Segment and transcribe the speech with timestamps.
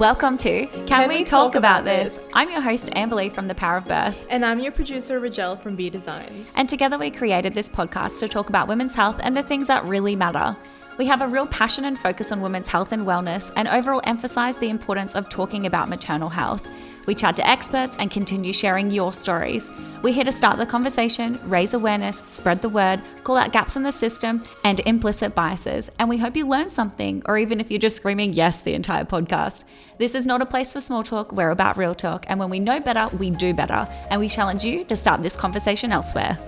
[0.00, 2.16] Welcome to Can, Can we, we, Talk, talk about, about this?
[2.16, 2.28] this?
[2.32, 4.18] I'm your host, Amberly from The Power of Birth.
[4.30, 6.50] And I'm your producer, Rajel from B Designs.
[6.54, 9.84] And together we created this podcast to talk about women's health and the things that
[9.84, 10.56] really matter.
[10.96, 14.56] We have a real passion and focus on women's health and wellness, and overall emphasize
[14.56, 16.66] the importance of talking about maternal health.
[17.06, 19.68] We chat to experts and continue sharing your stories.
[20.02, 23.82] We're here to start the conversation, raise awareness, spread the word, call out gaps in
[23.82, 27.78] the system and implicit biases, and we hope you learn something, or even if you're
[27.78, 29.64] just screaming yes the entire podcast.
[29.98, 32.60] This is not a place for small talk, we're about real talk, and when we
[32.60, 36.38] know better, we do better, and we challenge you to start this conversation elsewhere.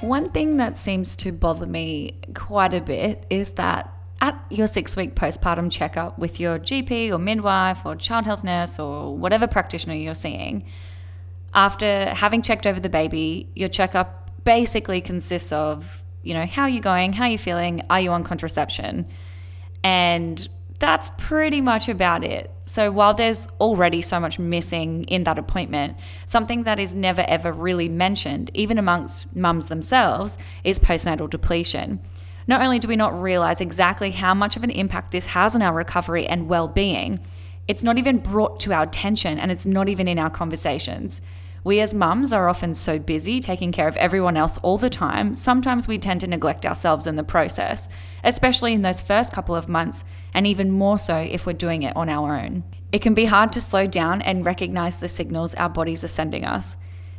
[0.00, 4.96] One thing that seems to bother me quite a bit is that at your six
[4.96, 9.94] week postpartum checkup with your GP or midwife or child health nurse or whatever practitioner
[9.94, 10.64] you're seeing,
[11.52, 16.68] after having checked over the baby, your checkup basically consists of, you know, how are
[16.68, 17.12] you going?
[17.12, 17.82] How are you feeling?
[17.90, 19.06] Are you on contraception?
[19.84, 20.48] And
[20.80, 22.50] that's pretty much about it.
[22.62, 27.52] So while there's already so much missing in that appointment, something that is never ever
[27.52, 32.00] really mentioned, even amongst mums themselves, is postnatal depletion.
[32.46, 35.62] Not only do we not realize exactly how much of an impact this has on
[35.62, 37.20] our recovery and well being,
[37.68, 41.20] it's not even brought to our attention and it's not even in our conversations.
[41.62, 45.34] We as mums are often so busy taking care of everyone else all the time,
[45.34, 47.88] sometimes we tend to neglect ourselves in the process,
[48.24, 51.94] especially in those first couple of months, and even more so if we're doing it
[51.94, 52.64] on our own.
[52.92, 56.46] It can be hard to slow down and recognize the signals our bodies are sending
[56.46, 56.76] us.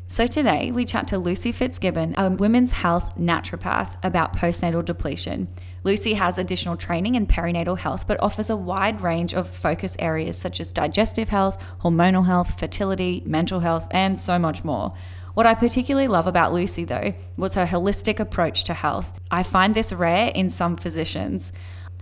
[0.07, 5.47] So today we chat to Lucy Fitzgibbon, a women's health naturopath, about postnatal depletion.
[5.83, 10.37] Lucy has additional training in perinatal health, but offers a wide range of focus areas
[10.37, 14.93] such as digestive health, hormonal health, fertility, mental health, and so much more.
[15.33, 19.11] What I particularly love about Lucy, though, was her holistic approach to health.
[19.31, 21.51] I find this rare in some physicians.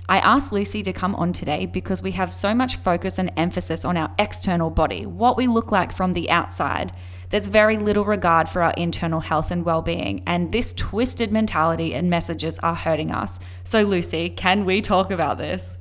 [0.09, 3.85] I asked Lucy to come on today because we have so much focus and emphasis
[3.85, 6.91] on our external body, what we look like from the outside.
[7.29, 11.93] There's very little regard for our internal health and well being, and this twisted mentality
[11.93, 13.39] and messages are hurting us.
[13.63, 15.77] So, Lucy, can we talk about this?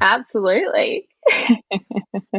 [0.00, 1.08] Absolutely.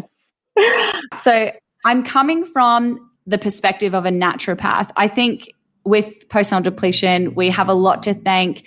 [1.19, 1.51] so,
[1.85, 4.91] I'm coming from the perspective of a naturopath.
[4.95, 5.51] I think
[5.83, 8.63] with postnatal depletion, we have a lot to thank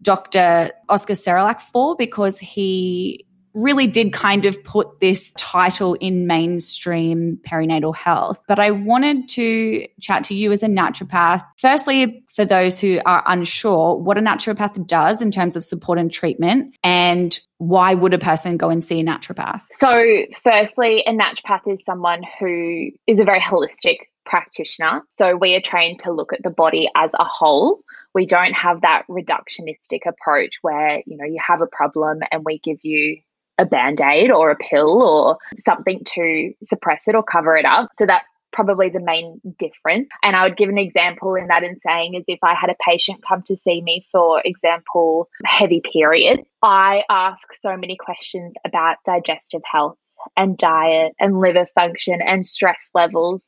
[0.00, 0.72] Dr.
[0.88, 7.94] Oscar Serrallach for because he really did kind of put this title in mainstream perinatal
[7.94, 8.40] health.
[8.48, 11.44] But I wanted to chat to you as a naturopath.
[11.58, 16.10] Firstly, for those who are unsure, what a naturopath does in terms of support and
[16.10, 19.62] treatment, and why would a person go and see a naturopath?
[19.70, 20.04] So,
[20.42, 25.02] firstly, a naturopath is someone who is a very holistic practitioner.
[25.16, 27.84] So, we are trained to look at the body as a whole
[28.14, 32.60] we don't have that reductionistic approach where you know you have a problem and we
[32.60, 33.18] give you
[33.58, 37.90] a band-aid or a pill or something to suppress it or cover it up.
[37.98, 40.08] So that's probably the main difference.
[40.22, 42.76] And i would give an example in that in saying is if i had a
[42.88, 48.98] patient come to see me for example heavy period i ask so many questions about
[49.04, 49.98] digestive health
[50.36, 53.44] and diet and liver function and stress levels.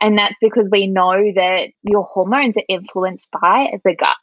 [0.00, 4.16] And that's because we know that your hormones are influenced by the gut.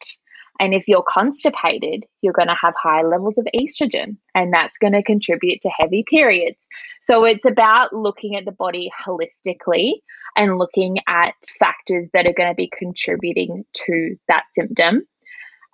[0.59, 4.93] And if you're constipated, you're going to have high levels of estrogen, and that's going
[4.93, 6.57] to contribute to heavy periods.
[7.01, 9.93] So it's about looking at the body holistically
[10.35, 15.03] and looking at factors that are going to be contributing to that symptom.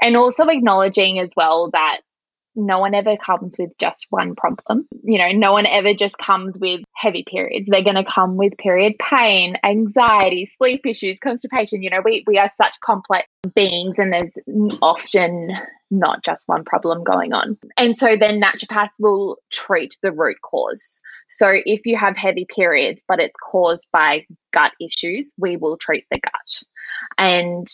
[0.01, 2.01] And also acknowledging as well that
[2.55, 4.87] no one ever comes with just one problem.
[5.03, 7.69] You know, no one ever just comes with heavy periods.
[7.69, 11.83] They're going to come with period pain, anxiety, sleep issues, constipation.
[11.83, 14.33] You know, we, we are such complex beings and there's
[14.81, 15.51] often
[15.91, 17.57] not just one problem going on.
[17.77, 21.01] And so then naturopaths will treat the root cause.
[21.29, 26.05] So if you have heavy periods, but it's caused by gut issues, we will treat
[26.09, 26.63] the gut.
[27.17, 27.67] And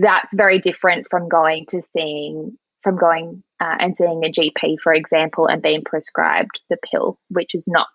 [0.00, 4.92] that's very different from going to seeing from going uh, and seeing a GP, for
[4.92, 7.86] example, and being prescribed the pill, which is not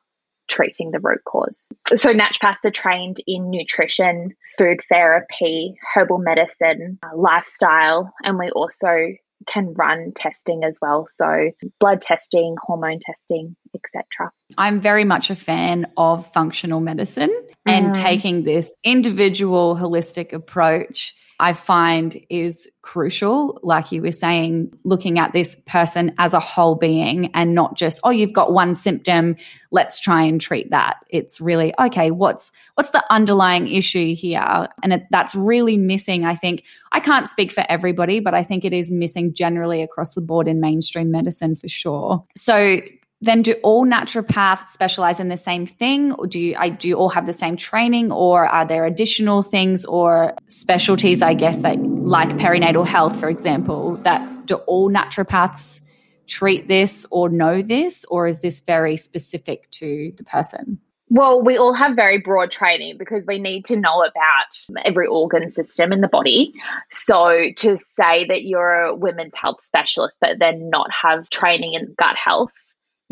[0.48, 1.62] treating the root cause.
[1.96, 9.14] So, naturopaths are trained in nutrition, food therapy, herbal medicine, uh, lifestyle, and we also
[9.46, 11.06] can run testing as well.
[11.10, 14.32] So, blood testing, hormone testing, etc.
[14.58, 17.36] I'm very much a fan of functional medicine
[17.66, 17.94] and mm.
[17.94, 23.60] taking this individual holistic approach I find is crucial.
[23.62, 28.00] Like you were saying, looking at this person as a whole being and not just,
[28.04, 29.36] oh, you've got one symptom,
[29.72, 30.96] let's try and treat that.
[31.10, 34.68] It's really, okay, what's, what's the underlying issue here?
[34.82, 36.26] And it, that's really missing.
[36.26, 40.16] I think I can't speak for everybody, but I think it is missing generally across
[40.16, 42.26] the board in mainstream medicine for sure.
[42.36, 42.80] So
[43.22, 46.12] then do all naturopaths specialize in the same thing?
[46.14, 48.12] Or do you I do you all have the same training?
[48.12, 53.98] Or are there additional things or specialties I guess that like perinatal health for example
[54.04, 55.82] that do all naturopaths
[56.28, 58.06] treat this or know this?
[58.06, 60.80] Or is this very specific to the person?
[61.10, 65.50] Well, we all have very broad training because we need to know about every organ
[65.50, 66.54] system in the body.
[66.92, 71.96] So to say that you're a women's health specialist but then not have training in
[71.98, 72.52] gut health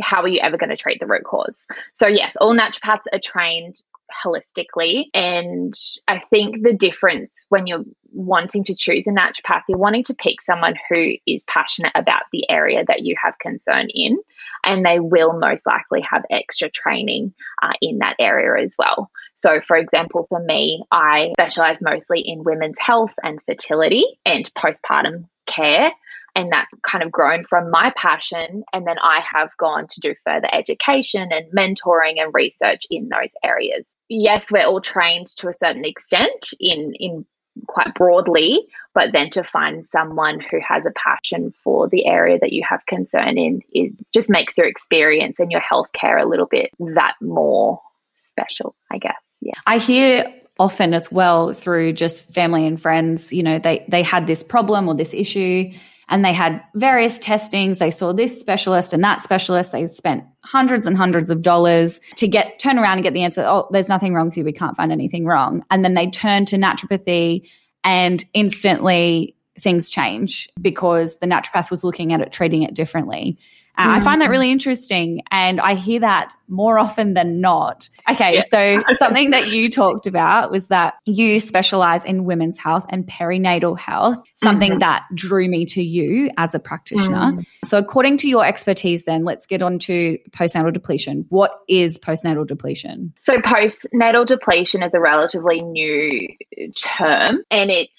[0.02, 1.66] how are you ever going to treat the root cause?
[1.94, 3.82] So, yes, all naturopaths are trained
[4.24, 5.06] holistically.
[5.14, 5.74] And
[6.08, 10.42] I think the difference when you're wanting to choose a naturopath, you're wanting to pick
[10.42, 14.18] someone who is passionate about the area that you have concern in,
[14.64, 19.10] and they will most likely have extra training uh, in that area as well.
[19.36, 25.28] So, for example, for me, I specialize mostly in women's health and fertility and postpartum
[25.46, 25.92] care
[26.36, 28.64] and that kind of grown from my passion.
[28.74, 33.34] And then I have gone to do further education and mentoring and research in those
[33.44, 33.86] areas.
[34.10, 37.26] Yes, we're all trained to a certain extent in, in
[37.68, 42.52] quite broadly, but then to find someone who has a passion for the area that
[42.52, 46.70] you have concern in is just makes your experience and your healthcare a little bit
[46.80, 47.82] that more
[48.28, 49.16] special, I guess.
[49.40, 49.54] Yeah.
[49.66, 54.28] I hear often as well through just family and friends, you know, they they had
[54.28, 55.72] this problem or this issue
[56.10, 57.80] and they had various testings.
[57.80, 59.72] They saw this specialist and that specialist.
[59.72, 63.44] They spent hundreds and hundreds of dollars to get turn around and get the answer.
[63.46, 64.44] Oh, there's nothing wrong with you.
[64.44, 65.64] We can't find anything wrong.
[65.72, 67.50] And then they turn to naturopathy
[67.84, 73.38] and instantly things change because the naturopath was looking at it, treating it differently.
[73.78, 75.22] Uh, I find that really interesting.
[75.32, 77.90] And I hear that more often than not.
[78.10, 78.36] Okay.
[78.36, 78.42] Yeah.
[78.42, 83.78] So something that you talked about was that you specialize in women's health and perinatal
[83.78, 84.80] health, something mm-hmm.
[84.80, 87.34] that drew me to you as a practitioner.
[87.34, 87.46] Mm.
[87.64, 91.26] So according to your expertise, then let's get on to postnatal depletion.
[91.30, 93.14] What is postnatal depletion?
[93.22, 96.30] So postnatal depletion is a relatively new
[96.76, 97.92] term and it's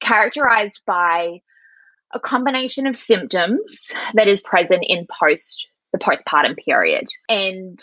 [0.00, 1.40] characterized by
[2.12, 3.78] a combination of symptoms
[4.14, 7.06] that is present in post the postpartum period.
[7.28, 7.78] And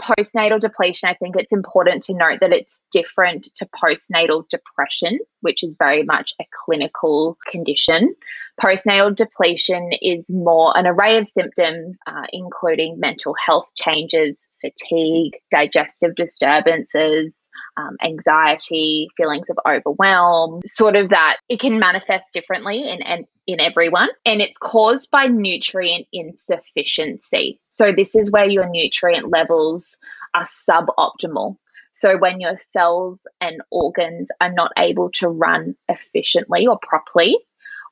[0.00, 5.62] postnatal depletion, I think it's important to note that it's different to postnatal depression, which
[5.62, 8.14] is very much a clinical condition.
[8.60, 16.14] Postnatal depletion is more an array of symptoms, uh, including mental health changes, fatigue, digestive
[16.16, 17.32] disturbances,
[17.76, 23.60] um, anxiety, feelings of overwhelm, sort of that it can manifest differently in, in, in
[23.60, 24.08] everyone.
[24.24, 27.60] And it's caused by nutrient insufficiency.
[27.70, 29.86] So, this is where your nutrient levels
[30.34, 31.56] are suboptimal.
[31.92, 37.38] So, when your cells and organs are not able to run efficiently or properly,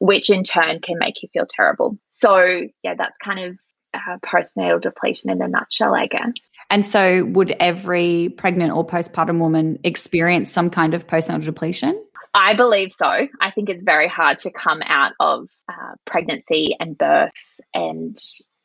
[0.01, 1.99] which in turn can make you feel terrible.
[2.13, 3.59] So, yeah, that's kind of
[3.95, 6.33] uh, postnatal depletion in a nutshell, I guess.
[6.71, 12.03] And so, would every pregnant or postpartum woman experience some kind of postnatal depletion?
[12.35, 13.07] I believe so.
[13.07, 17.33] I think it's very hard to come out of uh, pregnancy and birth
[17.75, 18.19] and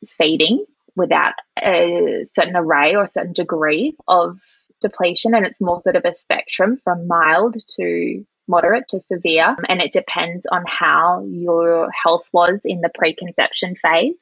[0.06, 0.64] feeding
[0.96, 4.40] without a certain array or a certain degree of
[4.80, 5.34] depletion.
[5.34, 9.54] And it's more sort of a spectrum from mild to moderate to severe.
[9.68, 14.14] And it depends on how your health was in the preconception phase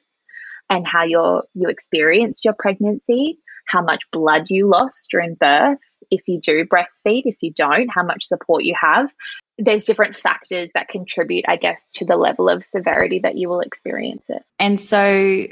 [0.69, 5.79] and how your you experienced your pregnancy, how much blood you lost during birth,
[6.11, 9.13] if you do breastfeed, if you don't, how much support you have.
[9.57, 13.61] There's different factors that contribute, I guess, to the level of severity that you will
[13.61, 14.43] experience it.
[14.59, 15.47] And so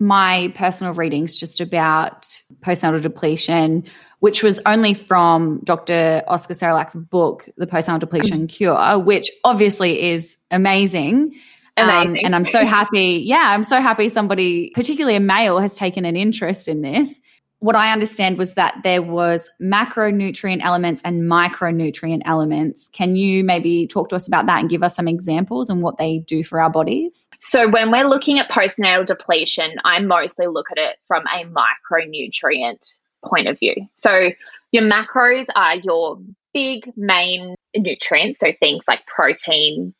[0.00, 3.84] my personal readings just about postnatal depletion,
[4.20, 6.22] which was only from Dr.
[6.26, 11.34] Oscar Serrallach's book, The Postnatal Depletion Cure, which obviously is amazing.
[11.78, 13.22] Um, and I'm so happy.
[13.24, 17.20] Yeah, I'm so happy somebody, particularly a male, has taken an interest in this.
[17.60, 22.88] What I understand was that there was macronutrient elements and micronutrient elements.
[22.92, 25.98] Can you maybe talk to us about that and give us some examples and what
[25.98, 27.26] they do for our bodies?
[27.40, 32.94] So when we're looking at postnatal depletion, I mostly look at it from a micronutrient
[33.24, 33.74] point of view.
[33.96, 34.30] So
[34.70, 36.20] your macros are your
[36.54, 39.94] big main nutrients, so things like protein,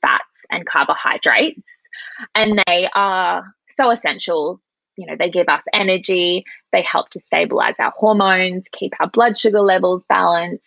[0.00, 1.62] fats, and carbohydrates.
[2.34, 3.44] And they are
[3.76, 4.60] so essential.
[4.96, 9.36] You know, they give us energy, they help to stabilize our hormones, keep our blood
[9.36, 10.64] sugar levels balanced.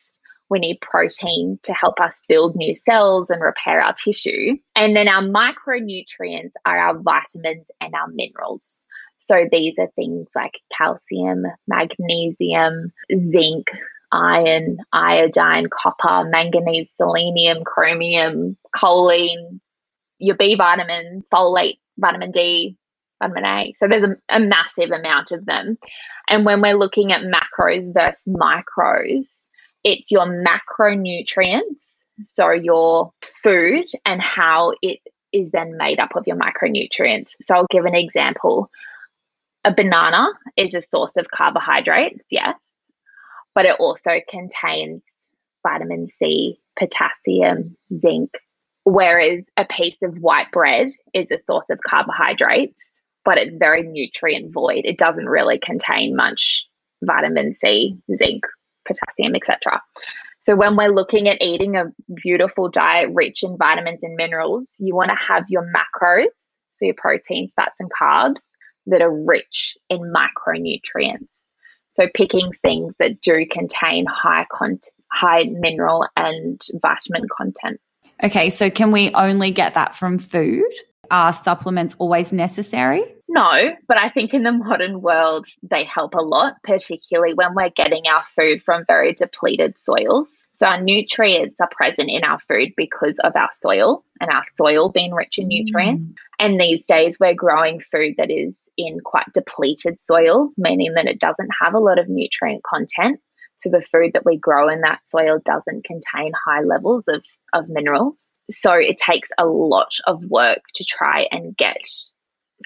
[0.50, 4.58] We need protein to help us build new cells and repair our tissue.
[4.76, 8.86] And then our micronutrients are our vitamins and our minerals.
[9.18, 12.94] So these are things like calcium, magnesium,
[13.30, 13.72] zinc,
[14.12, 19.60] iron, iodine, copper, manganese, selenium, chromium, choline,
[20.20, 22.78] your B vitamin, folate, vitamin D,
[23.22, 23.74] vitamin A.
[23.78, 25.78] So there's a, a massive amount of them.
[26.30, 29.28] And when we're looking at macros versus micros,
[29.84, 31.62] it's your macronutrients,
[32.24, 35.00] so your food and how it
[35.32, 37.30] is then made up of your micronutrients.
[37.46, 38.70] So I'll give an example.
[39.64, 42.56] A banana is a source of carbohydrates, yes,
[43.54, 45.02] but it also contains
[45.64, 48.32] vitamin C, potassium, zinc,
[48.88, 52.90] whereas a piece of white bread is a source of carbohydrates,
[53.26, 54.84] but it's very nutrient void.
[54.86, 56.64] It doesn't really contain much
[57.04, 58.46] vitamin C, zinc,
[58.88, 59.82] potassium, etc.
[60.40, 61.92] So when we're looking at eating a
[62.24, 66.28] beautiful diet rich in vitamins and minerals, you want to have your macros,
[66.72, 68.40] so your protein, fats, and carbs
[68.86, 71.28] that are rich in micronutrients.
[71.90, 74.80] So picking things that do contain high con-
[75.12, 77.82] high mineral and vitamin content.
[78.24, 80.66] Okay, so can we only get that from food?
[81.12, 83.04] Are supplements always necessary?
[83.30, 87.70] No, but I think in the modern world, they help a lot, particularly when we're
[87.70, 90.48] getting our food from very depleted soils.
[90.54, 94.90] So, our nutrients are present in our food because of our soil and our soil
[94.90, 96.04] being rich in nutrients.
[96.04, 96.16] Mm.
[96.40, 101.20] And these days, we're growing food that is in quite depleted soil, meaning that it
[101.20, 103.20] doesn't have a lot of nutrient content.
[103.62, 107.70] So, the food that we grow in that soil doesn't contain high levels of, of
[107.70, 108.28] minerals.
[108.50, 111.78] So, it takes a lot of work to try and get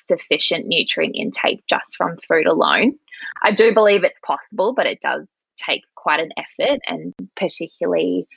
[0.08, 2.96] sufficient nutrient intake just from food alone.
[3.44, 8.28] I do believe it's possible, but it does take quite an effort and particularly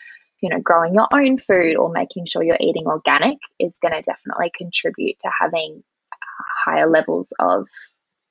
[0.41, 4.03] you know growing your own food or making sure you're eating organic is going to
[4.03, 5.83] definitely contribute to having
[6.65, 7.67] higher levels of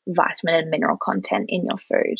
[0.07, 2.17] vitamin and mineral content in your food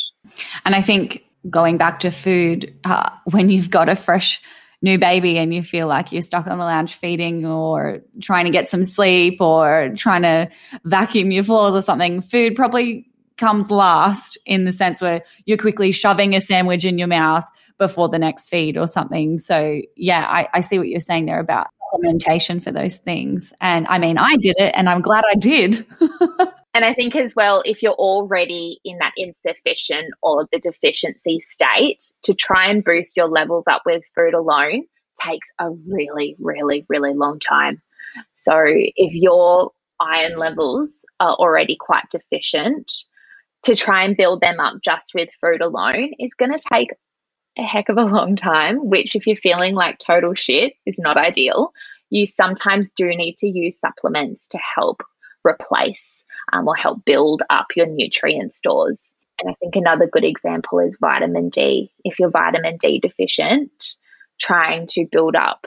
[0.65, 4.41] and i think going back to food uh, when you've got a fresh
[4.83, 8.51] new baby and you feel like you're stuck on the lounge feeding or trying to
[8.51, 10.49] get some sleep or trying to
[10.83, 15.91] vacuum your floors or something, food probably comes last in the sense where you're quickly
[15.93, 17.45] shoving a sandwich in your mouth
[17.77, 19.39] before the next feed or something.
[19.39, 23.53] So, yeah, I, I see what you're saying there about supplementation for those things.
[23.61, 25.85] And I mean, I did it and I'm glad I did.
[26.73, 32.03] And I think as well, if you're already in that insufficient or the deficiency state,
[32.23, 34.85] to try and boost your levels up with food alone
[35.21, 37.81] takes a really, really, really long time.
[38.35, 42.91] So if your iron levels are already quite deficient,
[43.63, 46.89] to try and build them up just with food alone is going to take
[47.57, 51.17] a heck of a long time, which, if you're feeling like total shit, is not
[51.17, 51.71] ideal.
[52.09, 55.01] You sometimes do need to use supplements to help
[55.45, 56.12] replace
[56.51, 59.13] um, or help build up your nutrient stores.
[59.39, 61.91] And I think another good example is vitamin D.
[62.03, 63.71] If you're vitamin D deficient,
[64.39, 65.65] trying to build up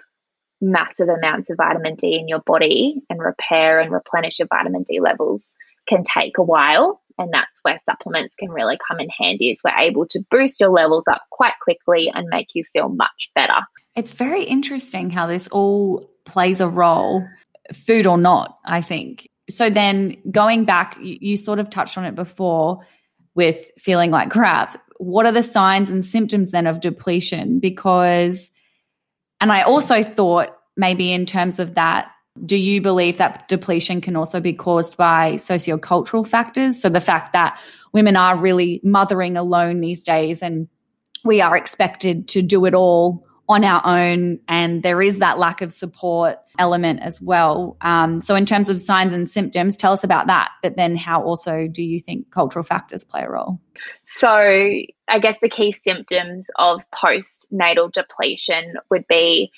[0.61, 5.00] massive amounts of vitamin D in your body and repair and replenish your vitamin D
[5.00, 5.54] levels
[5.88, 7.02] can take a while.
[7.18, 10.71] And that's where supplements can really come in handy, is we're able to boost your
[10.71, 13.61] levels up quite quickly and make you feel much better.
[13.95, 17.26] It's very interesting how this all plays a role,
[17.73, 22.05] food or not, I think so then going back, you, you sort of touched on
[22.05, 22.87] it before
[23.35, 24.83] with feeling like crap.
[24.99, 27.61] What are the signs and symptoms then of depletion?
[27.61, 28.50] Because,
[29.41, 32.11] and I also thought maybe in terms of that,
[32.45, 36.81] do you believe that depletion can also be caused by sociocultural factors?
[36.81, 37.59] So the fact that
[37.93, 40.69] women are really mothering alone these days and
[41.25, 45.62] we are expected to do it all on our own, and there is that lack
[45.62, 47.76] of support element as well.
[47.81, 50.50] Um, so, in terms of signs and symptoms, tell us about that.
[50.62, 53.61] But then, how also do you think cultural factors play a role?
[54.07, 59.50] So, I guess the key symptoms of postnatal depletion would be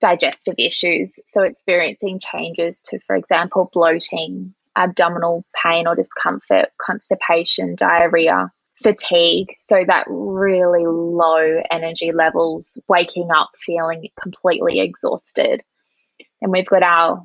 [0.00, 1.18] digestive issues.
[1.26, 8.50] So, experiencing changes to, for example, bloating, abdominal pain or discomfort, constipation, diarrhea,
[8.82, 9.56] fatigue.
[9.60, 15.62] So that really low energy levels, waking up feeling completely exhausted.
[16.42, 17.22] And we've got our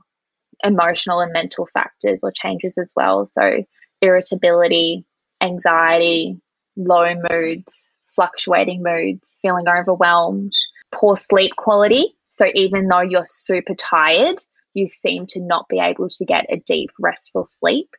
[0.63, 3.25] emotional and mental factors or changes as well.
[3.25, 3.63] So
[4.01, 5.05] irritability,
[5.41, 6.37] anxiety,
[6.75, 10.53] low moods, fluctuating moods, feeling overwhelmed,
[10.93, 12.15] poor sleep quality.
[12.29, 14.37] So even though you're super tired,
[14.73, 17.89] you seem to not be able to get a deep, restful sleep.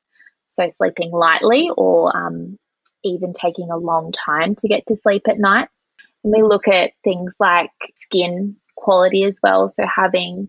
[0.48, 2.58] So sleeping lightly or um,
[3.04, 5.68] even taking a long time to get to sleep at night.
[6.24, 9.68] And we look at things like skin quality as well.
[9.68, 10.48] So having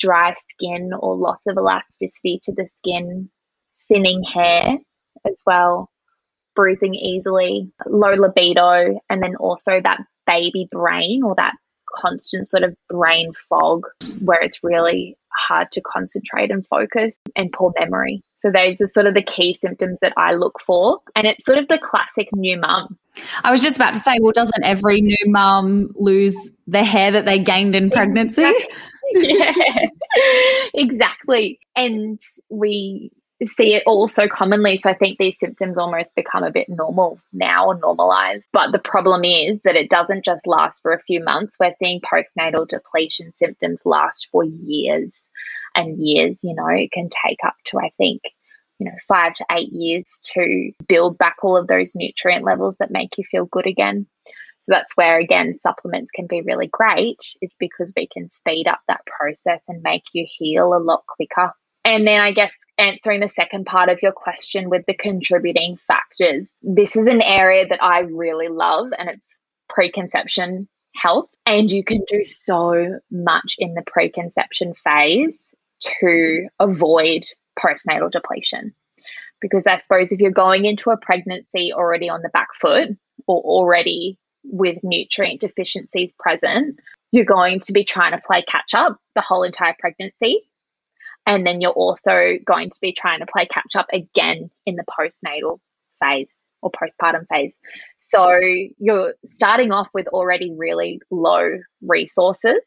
[0.00, 3.30] dry skin or loss of elasticity to the skin,
[3.88, 4.78] thinning hair
[5.26, 5.90] as well,
[6.54, 11.54] bruising easily, low libido, and then also that baby brain or that
[11.94, 13.86] constant sort of brain fog
[14.20, 18.22] where it's really hard to concentrate and focus and poor memory.
[18.42, 20.98] So those are sort of the key symptoms that I look for.
[21.14, 22.98] And it's sort of the classic new mum.
[23.44, 26.34] I was just about to say, well, doesn't every new mum lose
[26.66, 28.52] the hair that they gained in pregnancy?
[29.12, 29.52] yeah,
[30.74, 31.60] exactly.
[31.76, 33.12] And we
[33.56, 34.78] see it all so commonly.
[34.78, 38.46] So I think these symptoms almost become a bit normal now or normalized.
[38.52, 41.56] But the problem is that it doesn't just last for a few months.
[41.60, 45.16] We're seeing postnatal depletion symptoms last for years
[45.74, 46.40] and years.
[46.42, 48.22] You know, it can take up to, I think,
[48.78, 52.90] you know, five to eight years to build back all of those nutrient levels that
[52.90, 54.06] make you feel good again.
[54.60, 58.80] So that's where, again, supplements can be really great, is because we can speed up
[58.86, 61.52] that process and make you heal a lot quicker.
[61.84, 66.46] And then I guess answering the second part of your question with the contributing factors.
[66.62, 69.22] This is an area that I really love and it's
[69.68, 71.30] preconception health.
[71.44, 75.38] And you can do so much in the preconception phase
[76.00, 77.22] to avoid
[77.58, 78.74] postnatal depletion.
[79.40, 82.90] Because I suppose if you're going into a pregnancy already on the back foot
[83.26, 86.78] or already with nutrient deficiencies present,
[87.10, 90.42] you're going to be trying to play catch up the whole entire pregnancy
[91.26, 94.84] and then you're also going to be trying to play catch up again in the
[94.84, 95.58] postnatal
[96.00, 96.30] phase
[96.62, 97.54] or postpartum phase.
[97.96, 98.38] So
[98.78, 102.60] you're starting off with already really low resources,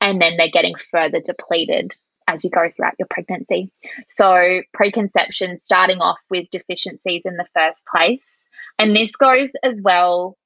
[0.00, 1.92] and then they're getting further depleted
[2.26, 3.70] as you go throughout your pregnancy.
[4.08, 8.38] So, preconception starting off with deficiencies in the first place.
[8.78, 10.36] And this goes as well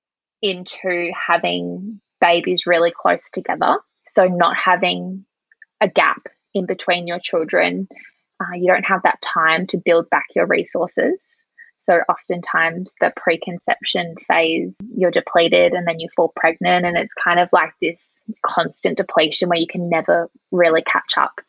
[0.42, 3.78] into having babies really close together.
[4.08, 5.24] So, not having
[5.80, 6.22] a gap
[6.54, 7.88] in between your children.
[8.40, 11.18] Uh, you don't have that time to build back your resources.
[11.82, 17.40] So, oftentimes, the preconception phase, you're depleted and then you fall pregnant, and it's kind
[17.40, 18.06] of like this
[18.44, 21.40] constant depletion where you can never really catch up.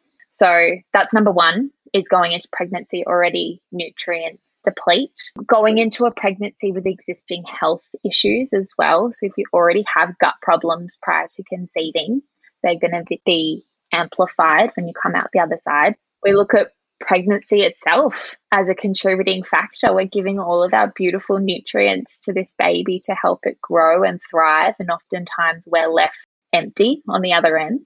[0.42, 5.12] So, that's number one is going into pregnancy already nutrient deplete.
[5.46, 9.12] Going into a pregnancy with existing health issues as well.
[9.14, 12.24] So, if you already have gut problems prior to conceiving,
[12.64, 15.96] they're going to be amplified when you come out the other side.
[16.24, 19.94] We look at pregnancy itself as a contributing factor.
[19.94, 24.20] We're giving all of our beautiful nutrients to this baby to help it grow and
[24.30, 26.18] thrive, and oftentimes we're left
[26.54, 27.86] empty on the other end.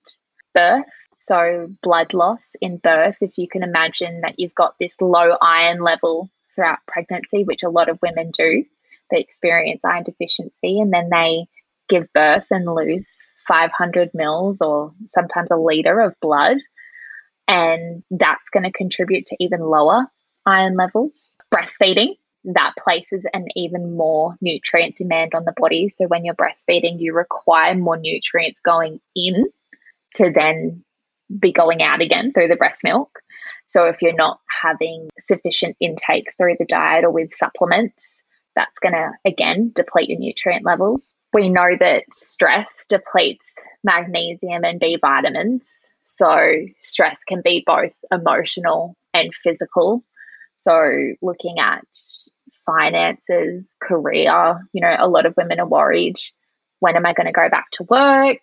[0.53, 0.85] Birth,
[1.25, 5.81] so blood loss in birth, if you can imagine that you've got this low iron
[5.81, 8.63] level throughout pregnancy, which a lot of women do,
[9.09, 11.47] they experience iron deficiency and then they
[11.89, 13.07] give birth and lose
[13.47, 16.57] 500 mils or sometimes a liter of blood.
[17.47, 20.05] And that's going to contribute to even lower
[20.45, 21.33] iron levels.
[21.53, 25.89] Breastfeeding, that places an even more nutrient demand on the body.
[25.89, 29.47] So when you're breastfeeding, you require more nutrients going in
[30.15, 30.83] to then
[31.39, 33.19] be going out again through the breast milk.
[33.67, 38.03] So if you're not having sufficient intake through the diet or with supplements,
[38.55, 41.13] that's going to again deplete your nutrient levels.
[41.33, 43.45] We know that stress depletes
[43.83, 45.63] magnesium and B vitamins.
[46.03, 50.03] So, stress can be both emotional and physical.
[50.57, 50.89] So,
[51.21, 51.85] looking at
[52.65, 56.15] finances, career, you know, a lot of women are worried
[56.79, 58.39] when am I going to go back to work?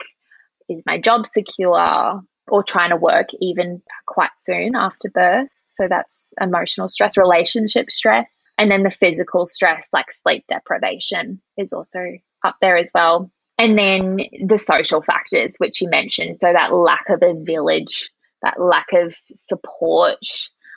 [0.68, 2.22] Is my job secure?
[2.48, 5.48] Or trying to work even quite soon after birth.
[5.70, 8.26] So, that's emotional stress, relationship stress.
[8.58, 12.00] And then the physical stress, like sleep deprivation, is also
[12.44, 13.30] up there as well.
[13.58, 16.38] And then the social factors, which you mentioned.
[16.40, 18.10] So that lack of a village,
[18.42, 19.14] that lack of
[19.48, 20.18] support,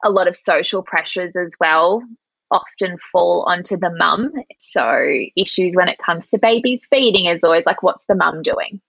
[0.04, 2.04] a lot of social pressures as well
[2.52, 4.32] often fall onto the mum.
[4.60, 5.04] So
[5.36, 8.82] issues when it comes to babies feeding is always like, what's the mum doing?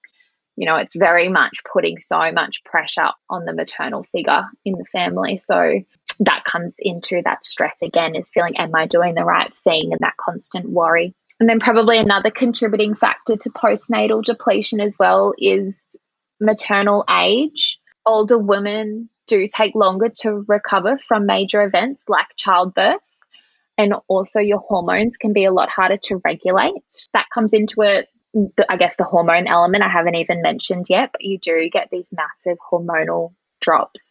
[0.56, 4.84] You know, it's very much putting so much pressure on the maternal figure in the
[4.90, 5.38] family.
[5.38, 5.80] So
[6.20, 9.92] that comes into that stress again is feeling, am I doing the right thing?
[9.92, 11.14] And that constant worry.
[11.38, 15.74] And then, probably another contributing factor to postnatal depletion as well is
[16.40, 17.78] maternal age.
[18.06, 23.02] Older women do take longer to recover from major events like childbirth.
[23.76, 26.72] And also, your hormones can be a lot harder to regulate.
[27.12, 28.08] That comes into it,
[28.68, 32.08] I guess, the hormone element I haven't even mentioned yet, but you do get these
[32.12, 34.02] massive hormonal drops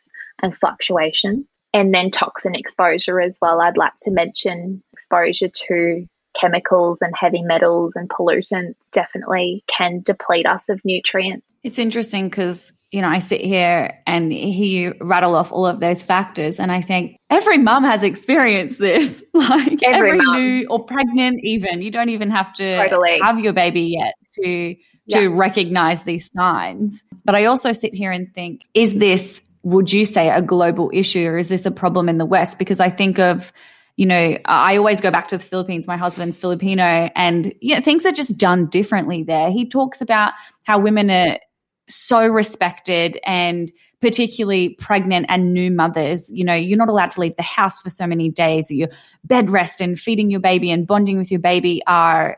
[0.41, 1.45] and fluctuations.
[1.73, 3.59] And then toxin exposure as well.
[3.59, 6.07] I'd like to mention exposure to
[6.39, 11.45] chemicals and heavy metals and pollutants definitely can deplete us of nutrients.
[11.63, 15.79] It's interesting because, you know, I sit here and hear you rattle off all of
[15.79, 16.59] those factors.
[16.59, 19.23] And I think every mum has experienced this.
[19.33, 21.81] Like every, every new or pregnant, even.
[21.81, 23.19] You don't even have to totally.
[23.21, 24.75] have your baby yet to
[25.09, 25.29] to yeah.
[25.31, 27.03] recognize these signs.
[27.23, 31.27] But I also sit here and think, is this, would you say, a global issue
[31.27, 32.57] or is this a problem in the West?
[32.57, 33.51] Because I think of,
[33.97, 35.88] you know, I always go back to the Philippines.
[35.88, 39.51] My husband's Filipino, and know, things are just done differently there.
[39.51, 41.39] He talks about how women are
[41.88, 47.36] so respected and particularly pregnant and new mothers, you know, you're not allowed to leave
[47.38, 48.69] the house for so many days.
[48.69, 48.89] Your
[49.23, 52.38] bed rest and feeding your baby and bonding with your baby are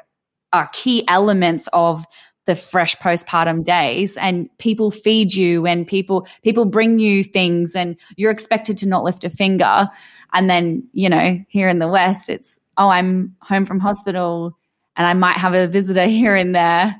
[0.53, 2.05] are key elements of
[2.47, 7.95] the fresh postpartum days and people feed you and people people bring you things and
[8.15, 9.87] you're expected to not lift a finger
[10.33, 14.57] and then you know here in the west it's oh i'm home from hospital
[14.95, 16.95] and i might have a visitor here and there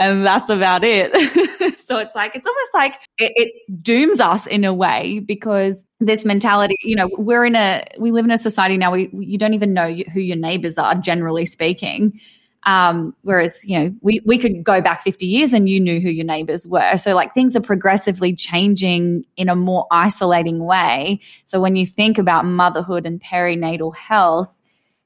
[0.00, 1.12] and that's about it.
[1.78, 6.24] so it's like, it's almost like it, it, dooms us in a way because this
[6.24, 9.52] mentality, you know, we're in a, we live in a society now, we, you don't
[9.52, 12.18] even know who your neighbors are, generally speaking.
[12.64, 16.10] Um, whereas, you know, we, we could go back 50 years and you knew who
[16.10, 16.96] your neighbors were.
[16.98, 21.20] So like things are progressively changing in a more isolating way.
[21.46, 24.52] So when you think about motherhood and perinatal health,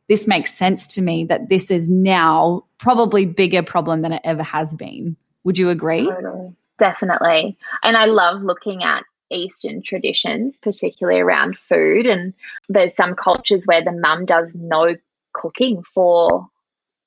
[0.09, 4.43] this makes sense to me that this is now probably bigger problem than it ever
[4.43, 5.17] has been.
[5.45, 6.07] Would you agree?
[6.07, 6.55] Totally.
[6.77, 7.57] Definitely.
[7.83, 12.07] And I love looking at Eastern traditions, particularly around food.
[12.07, 12.35] And
[12.69, 14.97] there's some cultures where the mum does no
[15.33, 16.49] cooking for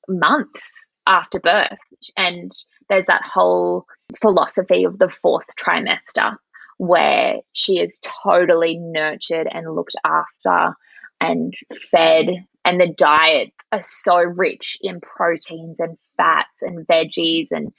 [0.08, 0.72] months
[1.06, 1.80] after birth.
[2.16, 2.52] And
[2.90, 3.86] there's that whole
[4.22, 6.38] philosophy of the fourth trimester
[6.78, 10.76] where she is totally nurtured and looked after
[11.20, 11.54] and
[11.92, 12.28] fed
[12.64, 17.72] and the diets are so rich in proteins and fats and veggies and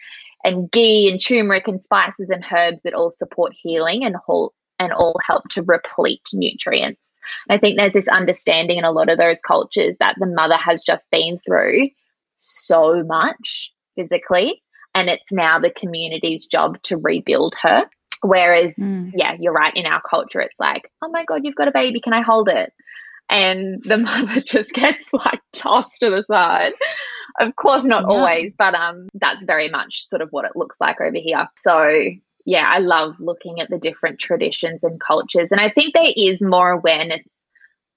[0.45, 4.93] and ghee and turmeric and spices and herbs that all support healing and all and
[4.93, 7.11] all help to replete nutrients.
[7.51, 10.85] I think there's this understanding in a lot of those cultures that the mother has
[10.85, 11.91] just been through
[12.69, 14.63] so much physically
[14.95, 17.85] and it's now the community's job to rebuild her.
[18.23, 19.13] Whereas, mm.
[19.15, 19.75] yeah, you're right.
[19.77, 22.01] In our culture, it's like, oh my God, you've got a baby.
[22.01, 22.73] Can I hold it?
[23.29, 26.73] and the mother just gets like tossed to the side.
[27.41, 28.09] Of course, not yeah.
[28.09, 31.49] always, but um, that's very much sort of what it looks like over here.
[31.63, 31.91] So
[32.45, 36.41] yeah, I love looking at the different traditions and cultures, and I think there is
[36.41, 37.23] more awareness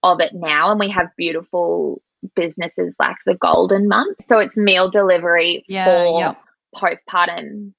[0.04, 2.02] of it now, and we have beautiful
[2.36, 4.17] businesses like the Golden Month.
[4.28, 6.41] So it's meal delivery yeah, for yep.
[6.76, 7.74] postpartum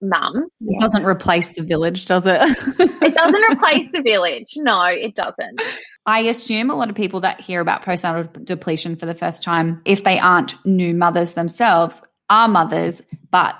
[0.00, 0.48] mum.
[0.60, 2.38] It doesn't replace the village, does it?
[2.40, 4.52] it doesn't replace the village.
[4.56, 5.60] No, it doesn't.
[6.06, 9.80] I assume a lot of people that hear about postnatal depletion for the first time,
[9.84, 13.54] if they aren't new mothers themselves, are mothers, but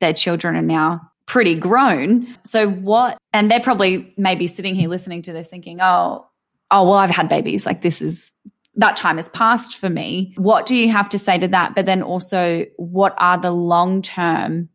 [0.00, 2.36] their children are now pretty grown.
[2.44, 6.26] So what and they're probably maybe sitting here listening to this thinking, "Oh,
[6.70, 7.66] oh well I've had babies.
[7.66, 8.32] Like this is
[8.78, 11.74] that time has passed for me." What do you have to say to that?
[11.74, 14.68] But then also what are the long-term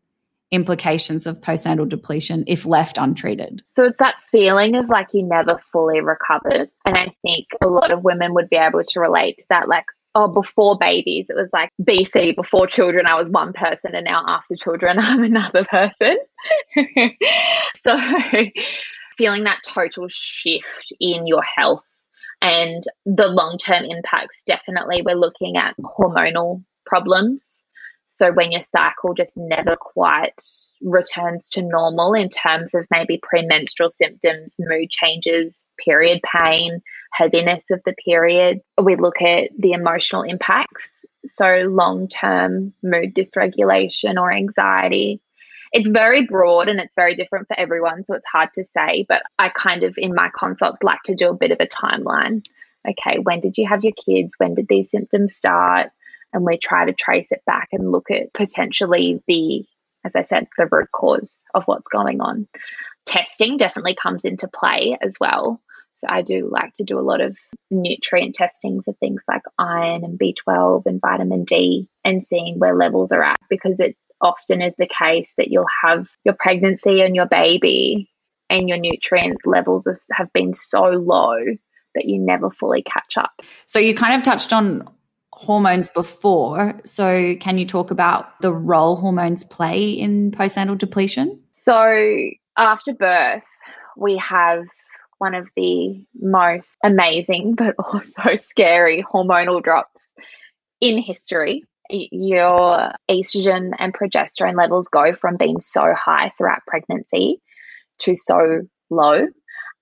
[0.53, 3.63] implications of postnatal depletion if left untreated?
[3.75, 6.69] So it's that feeling of like you never fully recovered.
[6.85, 9.67] And I think a lot of women would be able to relate to that.
[9.67, 9.85] Like,
[10.15, 14.23] oh, before babies, it was like BC, before children, I was one person, and now
[14.27, 16.17] after children, I'm another person.
[17.83, 17.97] so
[19.17, 21.85] feeling that total shift in your health
[22.43, 27.63] and the long term impacts, definitely, we're looking at hormonal problems
[28.15, 30.35] so when your cycle just never quite
[30.83, 37.81] returns to normal in terms of maybe premenstrual symptoms, mood changes, period pain, heaviness of
[37.87, 40.89] the period, we look at the emotional impacts.
[41.25, 45.19] So long term mood dysregulation or anxiety.
[45.73, 49.05] It's very broad and it's very different for everyone, so it's hard to say.
[49.09, 52.45] But I kind of, in my consults, like to do a bit of a timeline.
[52.87, 54.33] Okay, when did you have your kids?
[54.37, 55.89] When did these symptoms start?
[56.33, 59.65] and we try to trace it back and look at potentially the,
[60.03, 62.47] as I said, the root cause of what's going on.
[63.05, 65.61] Testing definitely comes into play as well.
[65.93, 67.37] So I do like to do a lot of
[67.69, 73.11] nutrient testing for things like iron and B12 and vitamin D and seeing where levels
[73.11, 77.27] are at because it often is the case that you'll have your pregnancy and your
[77.27, 78.09] baby
[78.49, 81.35] and your nutrient levels have been so low
[81.93, 83.41] that you never fully catch up.
[83.65, 84.87] So you kind of touched on
[85.31, 86.79] hormones before.
[86.85, 91.39] So, can you talk about the role hormones play in postnatal depletion?
[91.51, 93.43] So, after birth,
[93.97, 94.65] we have
[95.17, 100.09] one of the most amazing but also scary hormonal drops
[100.81, 107.41] in history, your estrogen and progesterone levels go from being so high throughout pregnancy
[107.99, 109.27] to so low.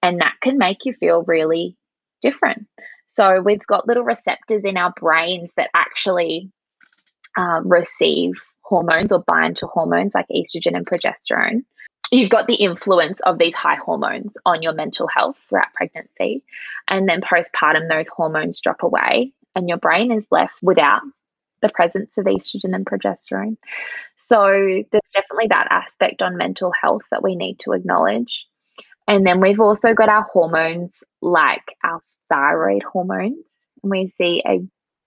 [0.03, 1.77] And that can make you feel really
[2.21, 2.67] different.
[3.07, 6.49] So we've got little receptors in our brains that actually
[7.37, 11.63] uh, receive hormones or bind to hormones like estrogen and progesterone.
[12.11, 16.43] You've got the influence of these high hormones on your mental health throughout pregnancy.
[16.87, 21.01] And then postpartum, those hormones drop away, and your brain is left without
[21.61, 23.57] the presence of estrogen and progesterone.
[24.17, 28.47] So there's definitely that aspect on mental health that we need to acknowledge.
[29.07, 33.43] And then we've also got our hormones like our thyroid hormones.
[33.83, 34.61] And we see a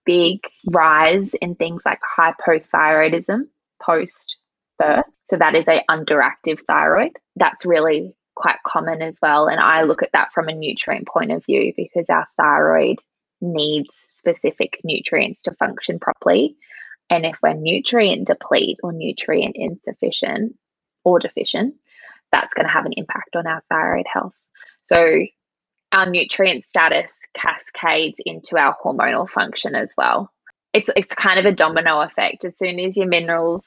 [0.05, 3.43] big rise in things like hypothyroidism
[3.81, 4.37] post
[4.79, 5.05] birth.
[5.25, 7.13] So that is a underactive thyroid.
[7.37, 9.47] That's really quite common as well.
[9.47, 12.99] And I look at that from a nutrient point of view because our thyroid
[13.41, 13.91] needs
[14.25, 16.57] specific nutrients to function properly.
[17.11, 20.57] And if we're nutrient deplete or nutrient insufficient
[21.05, 21.75] or deficient,
[22.33, 24.33] that's going to have an impact on our thyroid health.
[24.83, 25.25] So
[25.93, 30.31] our nutrient status cascades into our hormonal function as well.
[30.73, 32.45] It's it's kind of a domino effect.
[32.45, 33.63] As soon as your minerals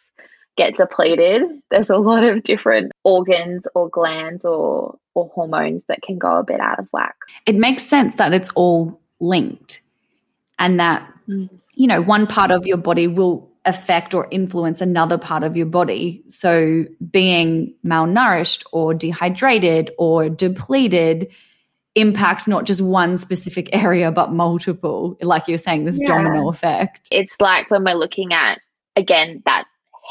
[0.58, 6.18] get depleted, there's a lot of different organs or glands or or hormones that can
[6.18, 7.16] go a bit out of whack.
[7.46, 9.82] It makes sense that it's all linked
[10.60, 11.50] and that mm.
[11.74, 15.66] you know one part of your body will affect or influence another part of your
[15.66, 16.24] body.
[16.30, 21.28] So being malnourished or dehydrated or depleted
[21.94, 26.06] impacts not just one specific area but multiple like you're saying this yeah.
[26.06, 28.62] domino effect it's like when we're looking at
[28.96, 29.64] again that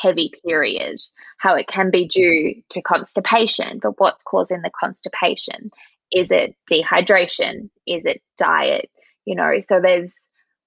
[0.03, 0.97] heavy period
[1.39, 5.71] how it can be due to constipation but what's causing the constipation
[6.11, 8.91] is it dehydration is it diet
[9.25, 10.11] you know so there's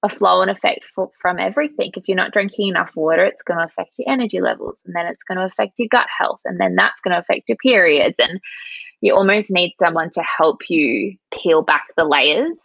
[0.01, 3.57] a flow and effect for, from everything if you're not drinking enough water it's going
[3.57, 6.59] to affect your energy levels and then it's going to affect your gut health and
[6.59, 8.39] then that's going to affect your periods and
[9.01, 12.57] you almost need someone to help you peel back the layers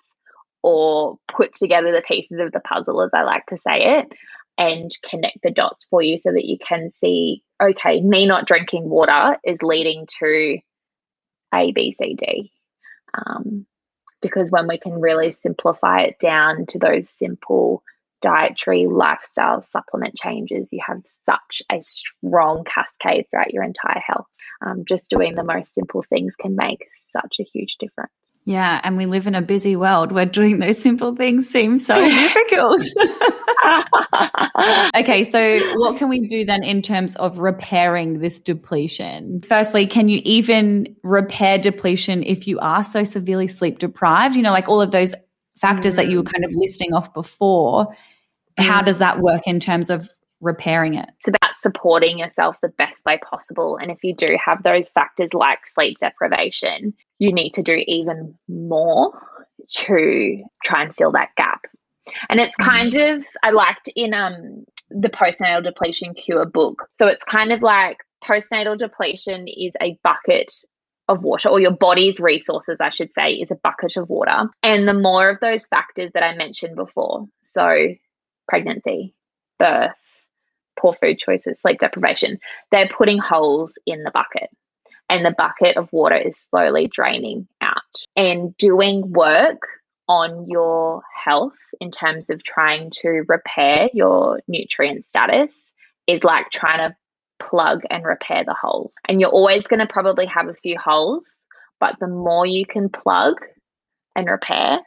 [0.62, 4.12] or put together the pieces of the puzzle, as I like to say it,
[4.56, 8.88] and connect the dots for you so that you can see okay, me not drinking
[8.88, 10.58] water is leading to
[11.54, 12.52] A, B, C, D.
[13.14, 13.66] Um,
[14.24, 17.82] because when we can really simplify it down to those simple
[18.22, 24.26] dietary lifestyle supplement changes, you have such a strong cascade throughout your entire health.
[24.64, 28.12] Um, just doing the most simple things can make such a huge difference.
[28.46, 31.94] Yeah, and we live in a busy world where doing those simple things seems so
[32.04, 32.82] difficult.
[34.96, 39.40] okay, so what can we do then in terms of repairing this depletion?
[39.40, 44.36] Firstly, can you even repair depletion if you are so severely sleep deprived?
[44.36, 45.14] You know, like all of those
[45.58, 45.96] factors mm.
[45.96, 47.94] that you were kind of listing off before.
[48.58, 48.86] How mm.
[48.86, 50.06] does that work in terms of
[50.42, 51.08] repairing it?
[51.18, 53.76] It's about supporting yourself the best way possible.
[53.76, 58.38] And if you do have those factors like sleep deprivation, you need to do even
[58.48, 59.20] more
[59.68, 61.62] to try and fill that gap.
[62.28, 62.70] And it's mm-hmm.
[62.70, 66.88] kind of, I liked in um, the postnatal depletion cure book.
[66.98, 70.54] So it's kind of like postnatal depletion is a bucket
[71.08, 74.48] of water, or your body's resources, I should say, is a bucket of water.
[74.62, 77.88] And the more of those factors that I mentioned before, so
[78.48, 79.14] pregnancy,
[79.58, 79.92] birth,
[80.78, 82.38] poor food choices, sleep deprivation,
[82.70, 84.50] they're putting holes in the bucket.
[85.10, 87.82] And the bucket of water is slowly draining out.
[88.16, 89.60] And doing work
[90.08, 95.52] on your health in terms of trying to repair your nutrient status
[96.06, 96.96] is like trying to
[97.38, 98.94] plug and repair the holes.
[99.08, 101.26] And you're always going to probably have a few holes,
[101.80, 103.44] but the more you can plug
[104.14, 104.80] and repair,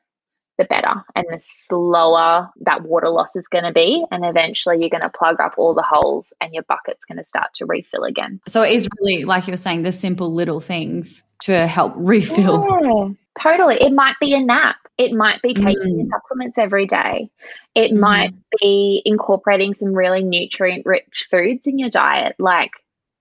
[0.58, 4.04] the better and the slower that water loss is going to be.
[4.12, 7.24] And eventually you're going to plug up all the holes and your bucket's going to
[7.24, 8.40] start to refill again.
[8.48, 12.66] So it is really, like you're saying, the simple little things to help refill.
[12.82, 13.76] Yeah, totally.
[13.82, 14.78] It might be a nap.
[14.98, 16.08] It might be taking mm.
[16.08, 17.30] supplements every day.
[17.76, 18.00] It mm.
[18.00, 22.72] might be incorporating some really nutrient rich foods in your diet, like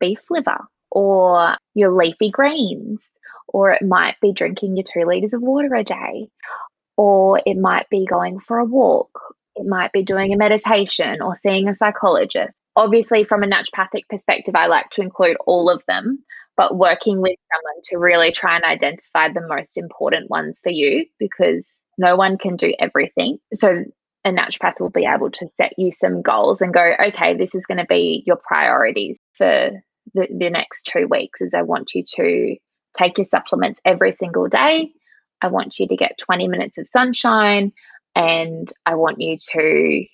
[0.01, 3.01] beef liver or your leafy greens
[3.49, 6.29] or it might be drinking your two liters of water a day,
[6.97, 9.11] or it might be going for a walk,
[9.55, 12.57] it might be doing a meditation or seeing a psychologist.
[12.77, 16.23] Obviously, from a naturopathic perspective, I like to include all of them,
[16.57, 21.07] but working with someone to really try and identify the most important ones for you
[21.19, 23.39] because no one can do everything.
[23.55, 23.85] So,
[24.25, 27.65] a naturopath will be able to set you some goals and go, okay, this is
[27.65, 29.71] going to be your priorities for
[30.15, 32.57] the, the next two weeks, as I want you to
[32.99, 34.93] take your supplements every single day
[35.43, 37.73] I want you to get 20 minutes of sunshine
[38.15, 40.05] and I want you to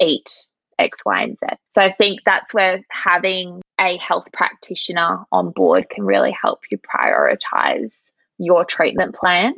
[0.00, 0.30] eat
[0.78, 1.56] X, Y, and Z.
[1.68, 6.78] So I think that's where having a health practitioner on board can really help you
[6.78, 7.90] prioritize
[8.38, 9.54] your treatment plan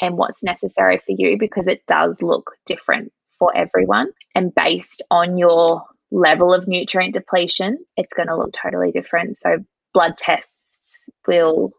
[0.00, 4.10] and what's necessary for you because it does look different for everyone.
[4.34, 9.36] And based on your level of nutrient depletion, it's going to look totally different.
[9.36, 9.58] So,
[9.92, 10.50] blood tests
[11.26, 11.72] will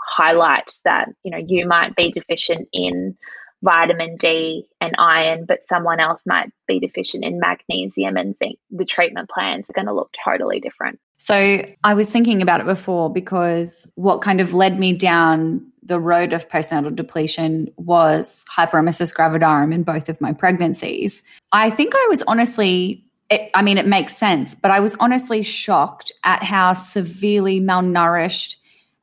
[0.00, 3.16] highlight that you know you might be deficient in
[3.62, 8.58] vitamin D and iron, but someone else might be deficient in magnesium and zinc.
[8.70, 11.00] The treatment plans are going to look totally different.
[11.16, 15.98] So I was thinking about it before because what kind of led me down the
[15.98, 21.22] road of postnatal depletion was hyperemesis gravidarum in both of my pregnancies.
[21.50, 25.42] I think I was honestly it, I mean, it makes sense, but I was honestly
[25.42, 28.56] shocked at how severely malnourished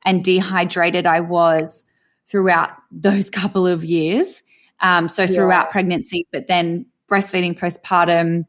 [0.06, 1.84] and dehydrated I was
[2.26, 4.42] throughout those couple of years.
[4.80, 5.72] Um, so throughout yeah.
[5.72, 8.46] pregnancy, but then breastfeeding postpartum,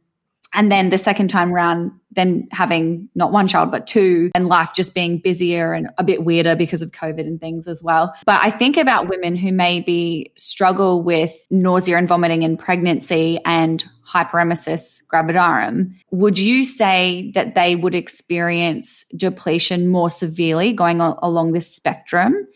[0.54, 4.71] and then the second time around, then having not one child, but two, and life
[4.75, 8.13] just being busier and a bit weirder because of COVID and things as well.
[8.25, 13.86] But I think about women who maybe struggle with nausea and vomiting in pregnancy and
[14.12, 15.93] hyperemesis gravidarum.
[16.10, 22.47] Would you say that they would experience depletion more severely going along this spectrum?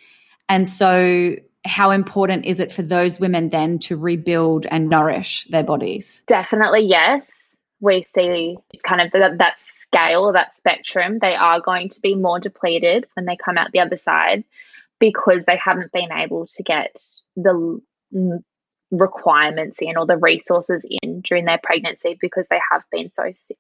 [0.50, 5.64] And so, how important is it for those women then to rebuild and nourish their
[5.64, 6.24] bodies?
[6.26, 7.28] Definitely, yes
[7.82, 12.16] we see kind of that, that scale or that spectrum, they are going to be
[12.16, 14.44] more depleted when they come out the other side
[15.00, 16.96] because they haven't been able to get
[17.36, 17.82] the
[18.92, 23.58] requirements in or the resources in during their pregnancy because they have been so sick.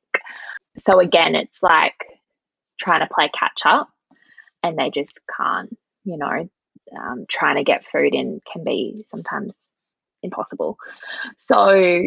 [0.77, 1.95] So again, it's like
[2.79, 3.89] trying to play catch up
[4.63, 6.49] and they just can't, you know,
[6.97, 9.53] um, trying to get food in can be sometimes
[10.23, 10.77] impossible.
[11.37, 12.01] So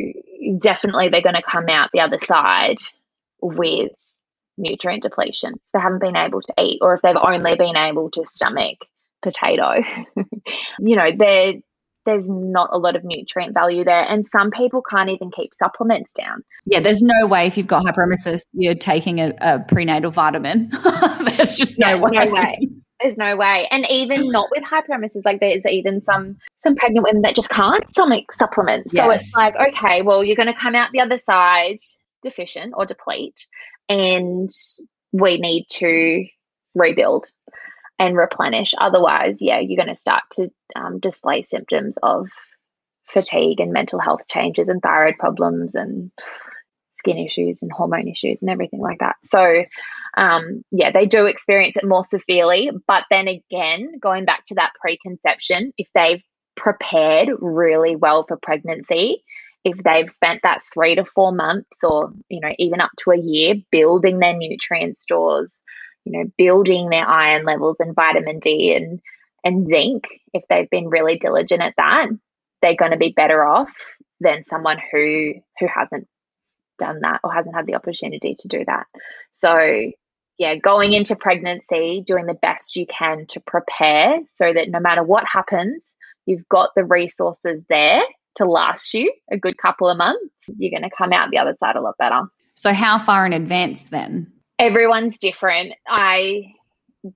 [0.58, 2.78] definitely they're going to come out the other side
[3.40, 3.92] with
[4.56, 5.54] nutrient depletion.
[5.72, 8.78] They haven't been able to eat, or if they've only been able to stomach
[9.22, 9.82] potato,
[10.78, 11.54] you know, there
[12.06, 14.02] there's not a lot of nutrient value there.
[14.02, 16.44] And some people can't even keep supplements down.
[16.66, 20.70] Yeah, there's no way if you've got hyperemesis, you're taking a, a prenatal vitamin.
[21.22, 22.10] there's just no, yeah, way.
[22.12, 22.68] no way.
[23.04, 23.68] There's no way.
[23.70, 27.86] And even not with hyperemesis, like there's even some some pregnant women that just can't
[27.90, 28.94] stomach supplements.
[28.94, 29.04] Yes.
[29.04, 31.76] So it's like, okay, well, you're going to come out the other side
[32.22, 33.46] deficient or deplete,
[33.90, 34.48] and
[35.12, 36.24] we need to
[36.74, 37.26] rebuild
[37.98, 38.72] and replenish.
[38.78, 42.30] Otherwise, yeah, you're going to start to um, display symptoms of
[43.04, 46.10] fatigue and mental health changes and thyroid problems and
[47.00, 49.16] skin issues and hormone issues and everything like that.
[49.26, 49.64] So,
[50.16, 52.70] um, yeah, they do experience it more severely.
[52.86, 56.22] But then again, going back to that preconception, if they've
[56.56, 59.24] prepared really well for pregnancy,
[59.64, 63.18] if they've spent that three to four months or, you know, even up to a
[63.18, 65.54] year building their nutrient stores,
[66.04, 69.00] you know, building their iron levels and vitamin D and,
[69.42, 72.08] and zinc, if they've been really diligent at that,
[72.60, 73.72] they're going to be better off
[74.20, 76.06] than someone who who hasn't
[76.78, 78.86] done that or hasn't had the opportunity to do that.
[79.40, 79.92] So,
[80.38, 85.02] yeah, going into pregnancy, doing the best you can to prepare so that no matter
[85.02, 85.82] what happens,
[86.26, 88.02] you've got the resources there
[88.36, 90.34] to last you a good couple of months.
[90.58, 92.22] You're going to come out the other side a lot better.
[92.54, 94.32] So, how far in advance then?
[94.58, 95.74] Everyone's different.
[95.88, 96.52] I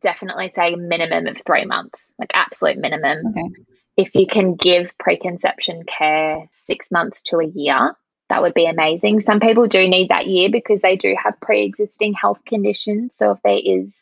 [0.00, 3.26] definitely say minimum of three months, like absolute minimum.
[3.28, 3.64] Okay.
[3.96, 7.96] If you can give preconception care six months to a year,
[8.28, 9.20] that would be amazing.
[9.20, 13.14] Some people do need that year because they do have pre existing health conditions.
[13.16, 13.92] So if there is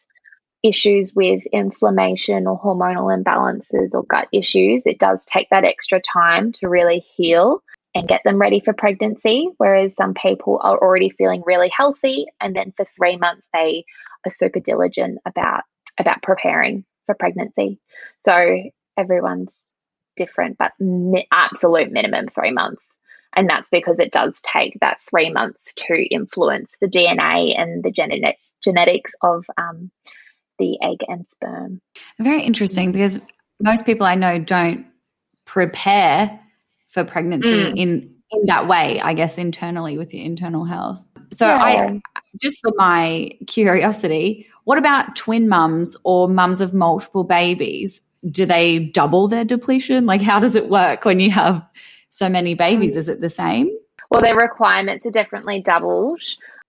[0.62, 6.52] issues with inflammation or hormonal imbalances or gut issues, it does take that extra time
[6.52, 7.62] to really heal
[7.94, 9.48] and get them ready for pregnancy.
[9.58, 13.84] Whereas some people are already feeling really healthy, and then for three months they
[14.26, 15.62] are super diligent about
[15.98, 17.78] about preparing for pregnancy.
[18.18, 18.62] So
[18.96, 19.58] everyone's
[20.16, 22.82] different, but mi- absolute minimum three months.
[23.36, 27.90] And that's because it does take that three months to influence the DNA and the
[27.90, 29.90] genetic genetics of um,
[30.58, 31.80] the egg and sperm.
[32.18, 33.20] Very interesting because
[33.60, 34.86] most people I know don't
[35.44, 36.40] prepare
[36.88, 37.76] for pregnancy mm.
[37.76, 41.04] in in that way, I guess internally with your internal health.
[41.32, 41.62] So yeah.
[41.62, 42.00] I
[42.40, 48.00] just for my curiosity, what about twin mums or mums of multiple babies?
[48.28, 50.06] Do they double their depletion?
[50.06, 51.62] Like how does it work when you have
[52.16, 52.96] so many babies?
[52.96, 53.70] Is it the same?
[54.10, 56.20] Well, their requirements are definitely doubled,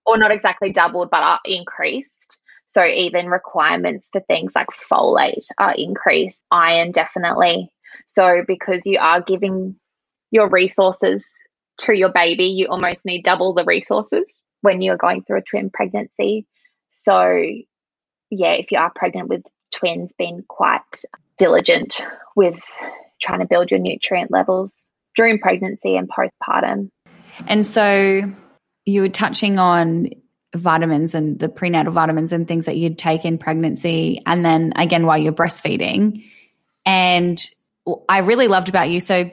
[0.04, 2.10] or not exactly doubled, but are increased.
[2.66, 7.72] So even requirements for things like folate are increased, iron definitely.
[8.06, 9.76] So because you are giving
[10.30, 11.24] your resources
[11.78, 14.26] to your baby, you almost need double the resources
[14.60, 16.46] when you're going through a twin pregnancy.
[16.90, 17.42] So,
[18.30, 21.04] yeah, if you are pregnant with twins, being quite
[21.38, 22.02] diligent
[22.36, 22.60] with
[23.22, 24.87] trying to build your nutrient levels
[25.18, 26.90] during pregnancy and postpartum.
[27.48, 28.22] And so
[28.86, 30.10] you were touching on
[30.54, 35.06] vitamins and the prenatal vitamins and things that you'd take in pregnancy and then again
[35.06, 36.24] while you're breastfeeding.
[36.86, 37.44] And
[38.08, 39.00] I really loved about you.
[39.00, 39.30] So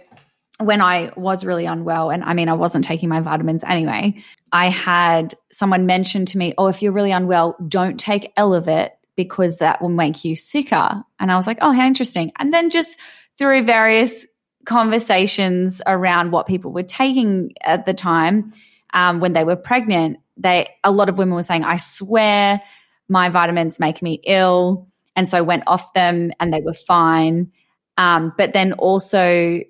[0.60, 4.70] when I was really unwell, and I mean, I wasn't taking my vitamins anyway, I
[4.70, 9.84] had someone mention to me, Oh, if you're really unwell, don't take Elevit because that
[9.84, 11.04] will make you sicker.
[11.20, 12.32] And I was like, Oh, how interesting.
[12.40, 12.98] And then just
[13.38, 14.26] through various
[14.66, 18.54] conversations around what people were taking at the time
[18.94, 22.62] um, when they were pregnant, they a lot of women were saying, I swear
[23.08, 24.88] my vitamins make me ill.
[25.16, 27.52] And so went off them and they were fine.
[27.98, 29.62] Um, but then also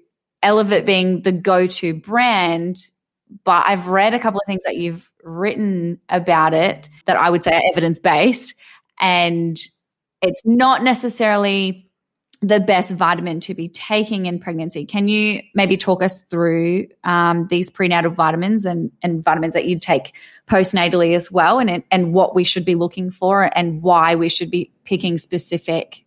[0.43, 2.77] Elevit being the go-to brand,
[3.43, 7.43] but I've read a couple of things that you've written about it that I would
[7.43, 8.53] say are evidence-based.
[8.99, 9.57] And
[10.21, 11.84] it's not necessarily
[12.41, 14.85] the best vitamin to be taking in pregnancy.
[14.85, 19.79] Can you maybe talk us through um, these prenatal vitamins and, and vitamins that you
[19.79, 20.13] take
[20.47, 24.51] postnatally as well, and and what we should be looking for, and why we should
[24.51, 26.03] be picking specific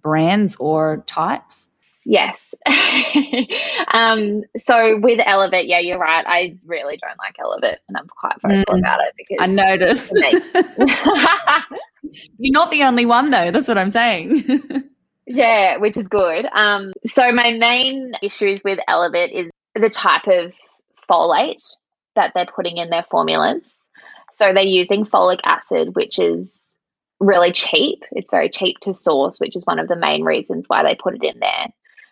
[0.00, 1.68] brands or types?
[2.06, 2.54] Yes.
[3.92, 6.22] um, so with Elevit, yeah, you're right.
[6.26, 10.12] I really don't like Elevit, and I'm quite vocal mm, about it because I noticed.
[12.38, 13.50] you're not the only one, though.
[13.50, 14.90] That's what I'm saying.
[15.34, 16.46] Yeah, which is good.
[16.52, 20.54] Um, so my main issues with Elevit is the type of
[21.10, 21.64] folate
[22.14, 23.62] that they're putting in their formulas.
[24.32, 26.50] So they're using folic acid, which is
[27.18, 28.04] really cheap.
[28.12, 31.14] It's very cheap to source, which is one of the main reasons why they put
[31.14, 31.66] it in there.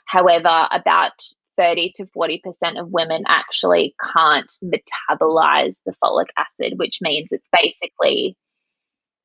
[0.04, 1.12] However, about
[1.56, 2.40] 30 to 40%
[2.80, 8.36] of women actually can't metabolize the folic acid, which means it's basically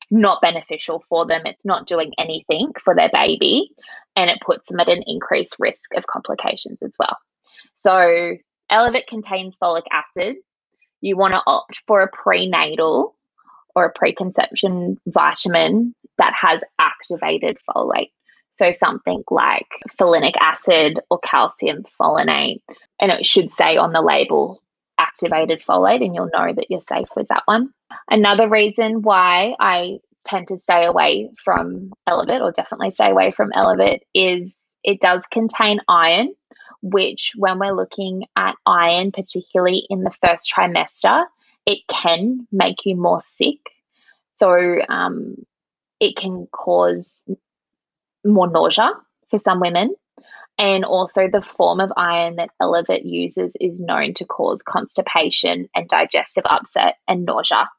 [0.09, 1.41] not beneficial for them.
[1.45, 3.71] It's not doing anything for their baby,
[4.15, 7.17] and it puts them at an increased risk of complications as well.
[7.75, 8.35] So,
[8.71, 10.37] Elevit contains folic acid.
[11.01, 13.15] You want to opt for a prenatal
[13.75, 18.11] or a preconception vitamin that has activated folate.
[18.55, 19.67] So something like
[19.99, 22.61] folinic acid or calcium folinate.
[22.99, 24.61] And it should say on the label
[24.99, 27.73] activated folate, and you'll know that you're safe with that one.
[28.09, 33.51] Another reason why I tend to stay away from Elevit, or definitely stay away from
[33.51, 34.51] Elevit, is
[34.83, 36.33] it does contain iron,
[36.81, 41.25] which, when we're looking at iron, particularly in the first trimester,
[41.65, 43.59] it can make you more sick.
[44.35, 44.55] So
[44.89, 45.35] um,
[45.99, 47.25] it can cause
[48.25, 48.91] more nausea
[49.29, 49.95] for some women.
[50.59, 55.87] And also, the form of iron that Elevit uses is known to cause constipation and
[55.87, 57.69] digestive upset and nausea.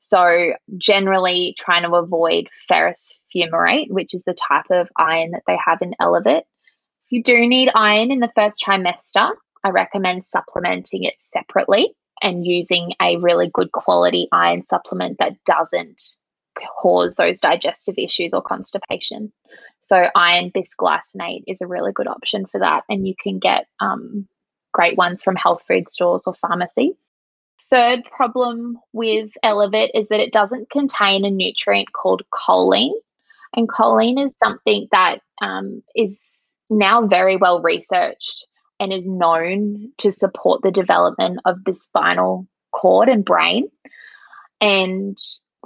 [0.00, 5.56] So, generally, trying to avoid ferrous fumarate, which is the type of iron that they
[5.64, 6.40] have in Elevit.
[6.40, 9.32] If you do need iron in the first trimester,
[9.64, 16.02] I recommend supplementing it separately and using a really good quality iron supplement that doesn't
[16.80, 19.32] cause those digestive issues or constipation.
[19.88, 24.28] So iron bisglycinate is a really good option for that, and you can get um,
[24.72, 26.96] great ones from health food stores or pharmacies.
[27.70, 32.92] Third problem with Elevit is that it doesn't contain a nutrient called choline,
[33.56, 36.20] and choline is something that um, is
[36.70, 38.46] now very well researched
[38.80, 43.68] and is known to support the development of the spinal cord and brain.
[44.60, 45.18] And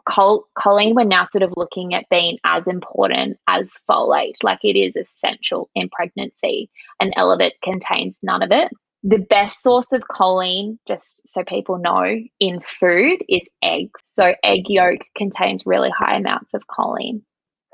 [0.05, 4.77] Col- choline, we're now sort of looking at being as important as folate, like it
[4.77, 8.73] is essential in pregnancy, and Elevit contains none of it.
[9.05, 14.01] The best source of choline, just so people know, in food is eggs.
[14.13, 17.23] So, egg yolk contains really high amounts of choline.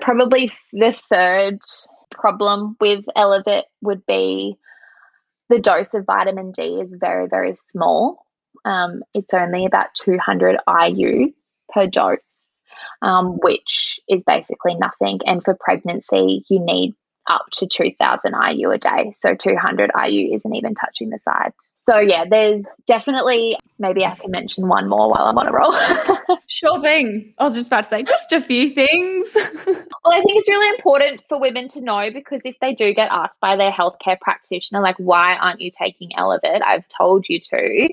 [0.01, 1.59] Probably the third
[2.11, 4.57] problem with Elevit would be
[5.49, 8.24] the dose of vitamin D is very, very small.
[8.64, 11.33] Um, it's only about 200 IU
[11.73, 12.61] per dose,
[13.03, 15.21] um, which is basically nothing.
[15.27, 16.95] And for pregnancy, you need
[17.29, 19.14] up to 2000 IU a day.
[19.21, 21.55] So 200 IU isn't even touching the sides.
[21.89, 26.39] So yeah, there's definitely maybe I can mention one more while I'm on a roll.
[26.47, 27.33] sure thing.
[27.39, 29.31] I was just about to say just a few things.
[29.35, 33.11] well, I think it's really important for women to know because if they do get
[33.11, 36.61] asked by their healthcare practitioner, like, why aren't you taking Elevit?
[36.62, 37.89] I've told you to.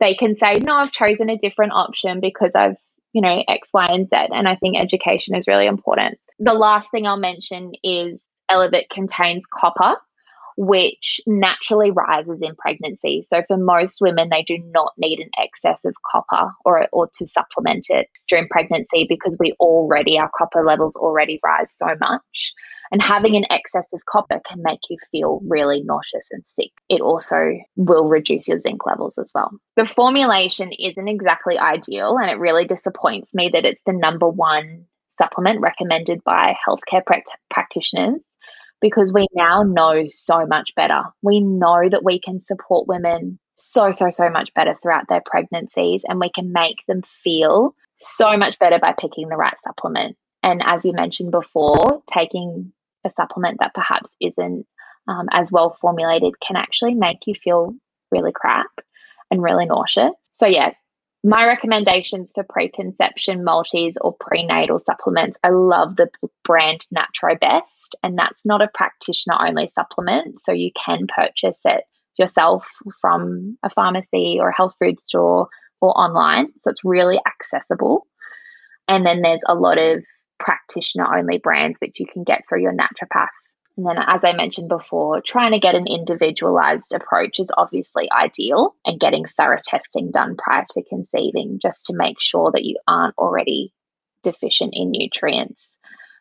[0.00, 2.76] They can say, no, I've chosen a different option because I've
[3.14, 4.16] you know, X, Y, and Z.
[4.34, 6.18] And I think education is really important.
[6.40, 9.96] The last thing I'll mention is Elevit contains copper,
[10.56, 13.26] which naturally rises in pregnancy.
[13.30, 17.28] So for most women, they do not need an excess of copper or, or to
[17.28, 22.52] supplement it during pregnancy because we already, our copper levels already rise so much.
[22.92, 26.70] And having an excess of copper can make you feel really nauseous and sick.
[26.88, 29.50] It also will reduce your zinc levels as well.
[29.76, 34.84] The formulation isn't exactly ideal, and it really disappoints me that it's the number one
[35.18, 37.02] supplement recommended by healthcare
[37.50, 38.20] practitioners
[38.84, 41.04] because we now know so much better.
[41.22, 46.02] We know that we can support women so, so, so much better throughout their pregnancies
[46.06, 50.18] and we can make them feel so much better by picking the right supplement.
[50.42, 52.74] And as you mentioned before, taking
[53.06, 54.66] a supplement that perhaps isn't
[55.08, 57.72] um, as well formulated can actually make you feel
[58.10, 58.68] really crap
[59.30, 60.12] and really nauseous.
[60.30, 60.72] So, yeah,
[61.24, 66.08] my recommendations for preconception multis or prenatal supplements, I love the
[66.44, 67.62] brand NaturoBest,
[68.02, 70.38] and that's not a practitioner only supplement.
[70.38, 71.84] So you can purchase it
[72.18, 72.68] yourself
[73.00, 75.48] from a pharmacy or a health food store
[75.80, 76.48] or online.
[76.60, 78.06] So it's really accessible.
[78.86, 80.04] And then there's a lot of
[80.38, 83.28] practitioner only brands which you can get through your naturopath
[83.76, 88.76] and then, as I mentioned before, trying to get an individualized approach is obviously ideal
[88.84, 93.18] and getting thorough testing done prior to conceiving just to make sure that you aren't
[93.18, 93.72] already
[94.22, 95.68] deficient in nutrients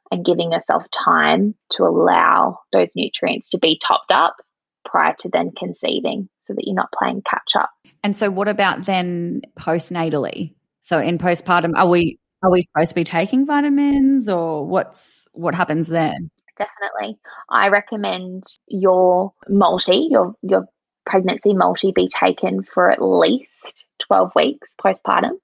[0.10, 4.36] and giving yourself time to allow those nutrients to be topped up
[4.84, 7.70] prior to then conceiving so that you're not playing catch up.
[8.04, 10.56] And so, what about then postnatally?
[10.82, 15.54] So, in postpartum, are we are we supposed to be taking vitamins or what's what
[15.54, 16.32] happens then?
[16.58, 17.20] Definitely.
[17.50, 20.68] I recommend your multi, your your
[21.06, 25.40] pregnancy multi be taken for at least 12 weeks postpartum.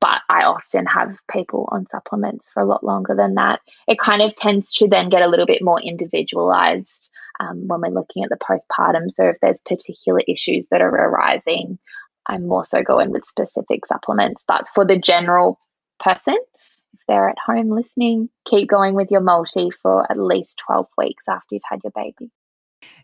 [0.00, 3.60] But I often have people on supplements for a lot longer than that.
[3.86, 7.08] It kind of tends to then get a little bit more individualized
[7.40, 9.10] um, when we're looking at the postpartum.
[9.10, 11.78] So if there's particular issues that are arising,
[12.26, 14.44] I'm more so going with specific supplements.
[14.46, 15.58] But for the general
[16.00, 16.36] person,
[17.08, 21.46] they're at home listening, keep going with your multi for at least 12 weeks after
[21.54, 22.30] you've had your baby.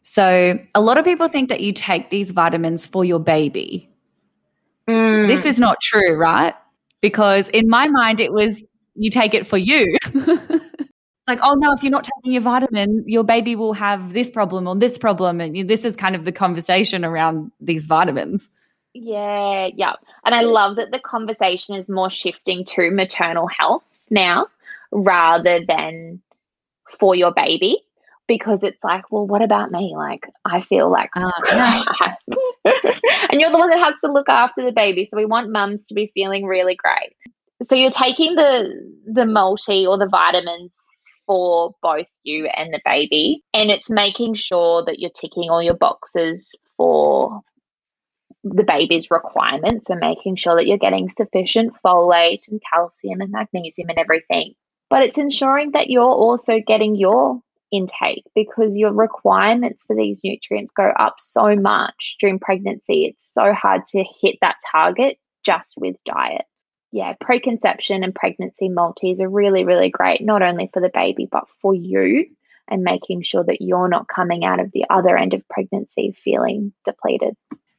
[0.03, 3.91] So, a lot of people think that you take these vitamins for your baby.
[4.89, 5.27] Mm.
[5.27, 6.55] This is not true, right?
[7.01, 9.97] Because in my mind, it was you take it for you.
[10.05, 14.31] it's like, oh no, if you're not taking your vitamin, your baby will have this
[14.31, 15.41] problem or this problem.
[15.41, 18.51] And this is kind of the conversation around these vitamins.
[18.93, 19.95] Yeah, yeah.
[20.25, 24.47] And I love that the conversation is more shifting to maternal health now
[24.93, 26.23] rather than
[26.99, 27.81] for your baby
[28.27, 29.95] because it's like, well, what about me?
[29.97, 31.31] Like, I feel like, uh,
[32.65, 35.05] and you're the one that has to look after the baby.
[35.05, 37.15] So we want mums to be feeling really great.
[37.63, 38.71] So you're taking the
[39.07, 40.75] the multi or the vitamins
[41.27, 45.77] for both you and the baby, and it's making sure that you're ticking all your
[45.77, 47.41] boxes for
[48.45, 53.89] the baby's requirements and making sure that you're getting sufficient folate and calcium and magnesium
[53.89, 54.55] and everything.
[54.91, 57.41] But it's ensuring that you're also getting your
[57.73, 63.07] intake because your requirements for these nutrients go up so much during pregnancy.
[63.07, 66.45] It's so hard to hit that target just with diet.
[66.93, 71.49] Yeah, preconception and pregnancy multis are really, really great, not only for the baby, but
[71.61, 72.27] for you
[72.69, 76.73] and making sure that you're not coming out of the other end of pregnancy feeling
[76.85, 77.35] depleted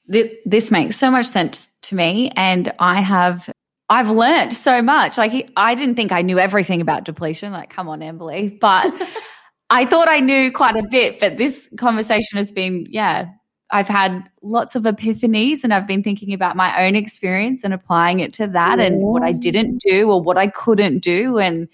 [0.07, 3.49] this makes so much sense to me and i have
[3.89, 7.87] i've learned so much like i didn't think i knew everything about depletion like come
[7.87, 8.91] on emily but
[9.69, 13.27] i thought i knew quite a bit but this conversation has been yeah
[13.71, 18.19] i've had lots of epiphanies and i've been thinking about my own experience and applying
[18.19, 21.67] it to that and what i didn't do or what i couldn't do and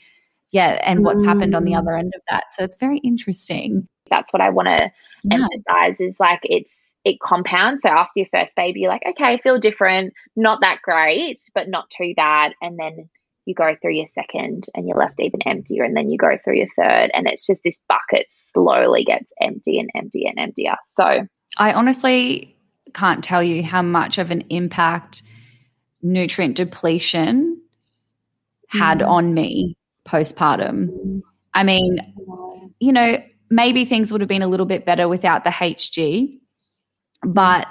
[0.52, 1.28] yeah and what's mm.
[1.28, 1.78] happened on the mm.
[1.78, 4.90] other end of that so it's very interesting that's what i want to
[5.24, 5.36] yeah.
[5.36, 7.84] emphasize is like it's it compounds.
[7.84, 11.68] So after your first baby, you're like, okay, I feel different, not that great, but
[11.68, 12.54] not too bad.
[12.62, 13.10] And then
[13.46, 15.84] you go through your second and you're left even emptier.
[15.84, 19.80] And then you go through your third, and it's just this bucket slowly gets empty
[19.80, 20.76] and empty and emptier.
[20.92, 21.28] So
[21.58, 22.56] I honestly
[22.94, 25.24] can't tell you how much of an impact
[26.02, 27.62] nutrient depletion
[28.68, 29.08] had mm.
[29.08, 29.76] on me
[30.08, 31.22] postpartum.
[31.54, 32.00] I mean,
[32.80, 36.40] you know, maybe things would have been a little bit better without the HG
[37.24, 37.68] but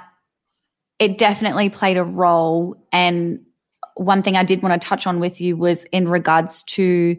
[0.99, 2.75] it definitely played a role.
[2.91, 3.45] And
[3.95, 7.17] one thing I did want to touch on with you was in regards to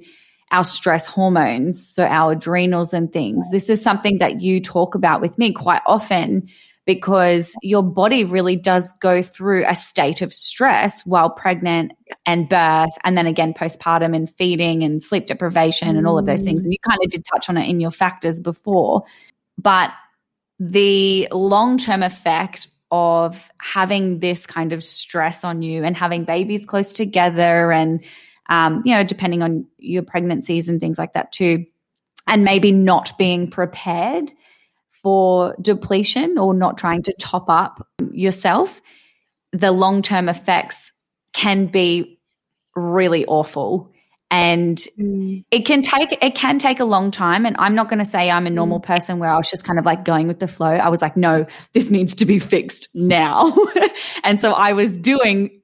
[0.52, 3.46] our stress hormones, so our adrenals and things.
[3.50, 6.48] This is something that you talk about with me quite often
[6.84, 11.92] because your body really does go through a state of stress while pregnant
[12.26, 16.42] and birth, and then again postpartum and feeding and sleep deprivation and all of those
[16.42, 16.62] things.
[16.62, 16.64] Mm.
[16.64, 19.02] And you kind of did touch on it in your factors before.
[19.58, 19.92] But
[20.70, 26.64] the long term effect of having this kind of stress on you and having babies
[26.64, 28.04] close together and
[28.48, 31.64] um, you know depending on your pregnancies and things like that too
[32.28, 34.32] and maybe not being prepared
[35.02, 38.80] for depletion or not trying to top up yourself
[39.50, 40.92] the long term effects
[41.32, 42.20] can be
[42.76, 43.91] really awful
[44.32, 45.44] and mm.
[45.50, 48.30] it can take it can take a long time and i'm not going to say
[48.30, 48.82] i'm a normal mm.
[48.82, 51.16] person where i was just kind of like going with the flow i was like
[51.16, 53.54] no this needs to be fixed now
[54.24, 55.60] and so i was doing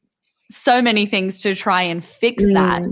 [0.50, 2.54] so many things to try and fix mm.
[2.54, 2.82] that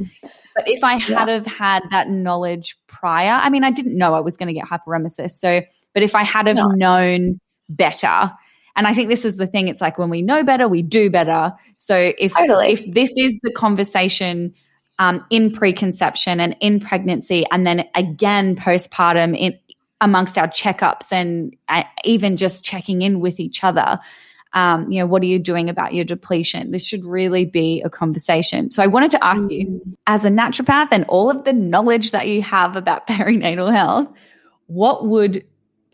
[0.56, 1.34] but if i had yeah.
[1.34, 4.64] have had that knowledge prior i mean i didn't know i was going to get
[4.64, 5.60] hyperemesis so
[5.92, 6.68] but if i had have no.
[6.70, 8.32] known better
[8.78, 9.68] and I think this is the thing.
[9.68, 11.54] It's like when we know better, we do better.
[11.78, 12.72] So if totally.
[12.72, 14.52] if this is the conversation
[14.98, 19.58] um, in preconception and in pregnancy, and then again postpartum in
[20.00, 23.98] amongst our checkups and uh, even just checking in with each other.
[24.52, 26.70] Um, you know, what are you doing about your depletion?
[26.70, 28.70] This should really be a conversation.
[28.70, 29.90] So I wanted to ask you, mm-hmm.
[30.06, 34.08] as a naturopath and all of the knowledge that you have about perinatal health,
[34.66, 35.44] what would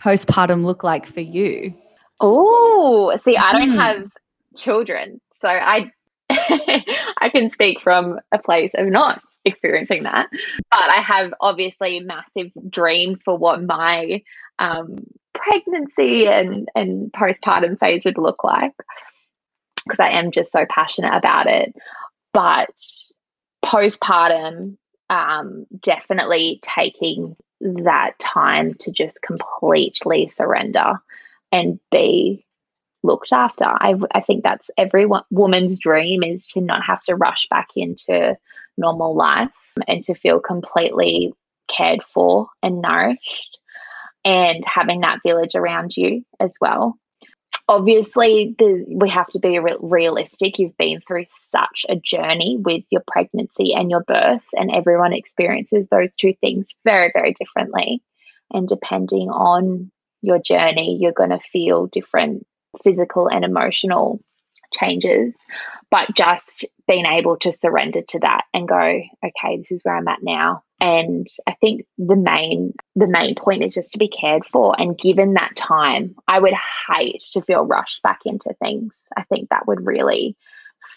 [0.01, 1.75] postpartum look like for you?
[2.21, 3.83] Oh, see, I don't mm.
[3.83, 4.11] have
[4.57, 5.91] children, so I
[7.19, 10.29] I can speak from a place of not experiencing that.
[10.71, 14.23] But I have obviously massive dreams for what my
[14.59, 14.97] um,
[15.35, 18.73] pregnancy and, and postpartum phase would look like
[19.85, 21.75] because I am just so passionate about it.
[22.33, 22.71] But
[23.65, 24.77] postpartum,
[25.11, 30.95] um, definitely taking that time to just completely surrender
[31.51, 32.45] and be
[33.03, 33.65] looked after.
[33.65, 38.37] I, I think that's every woman's dream is to not have to rush back into
[38.77, 39.51] normal life
[39.89, 41.33] and to feel completely
[41.69, 43.59] cared for and nourished
[44.25, 46.97] and having that village around you as well.
[47.69, 50.59] Obviously, the, we have to be re- realistic.
[50.59, 55.87] You've been through such a journey with your pregnancy and your birth, and everyone experiences
[55.91, 58.03] those two things very, very differently.
[58.53, 59.91] And depending on
[60.23, 62.47] your journey, you're going to feel different
[62.83, 64.21] physical and emotional
[64.73, 65.33] changes,
[65.91, 68.77] but just being able to surrender to that and go,
[69.25, 70.63] okay, this is where I'm at now.
[70.81, 74.99] And I think the main the main point is just to be cared for and
[74.99, 76.17] given that time.
[76.27, 76.55] I would
[76.89, 78.95] hate to feel rushed back into things.
[79.17, 80.37] I think that would really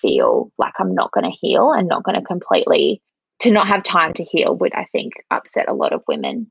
[0.01, 3.01] feel like I'm not going to heal and not going to completely
[3.39, 6.49] to not have time to heal would I think upset a lot of women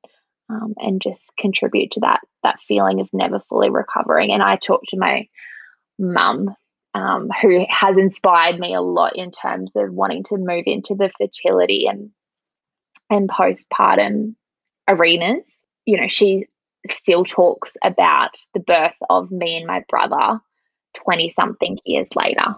[0.51, 4.33] um, and just contribute to that that feeling of never fully recovering.
[4.33, 5.29] And I talked to my
[5.99, 6.55] mum,
[6.95, 11.11] um, who has inspired me a lot in terms of wanting to move into the
[11.19, 12.11] fertility and
[13.11, 14.35] and postpartum
[14.89, 15.45] arenas.
[15.87, 16.47] You know, she
[16.91, 20.41] still talks about the birth of me and my brother
[20.95, 22.55] 20 something years later.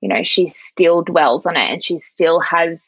[0.00, 2.80] You know, she still dwells on it and she still has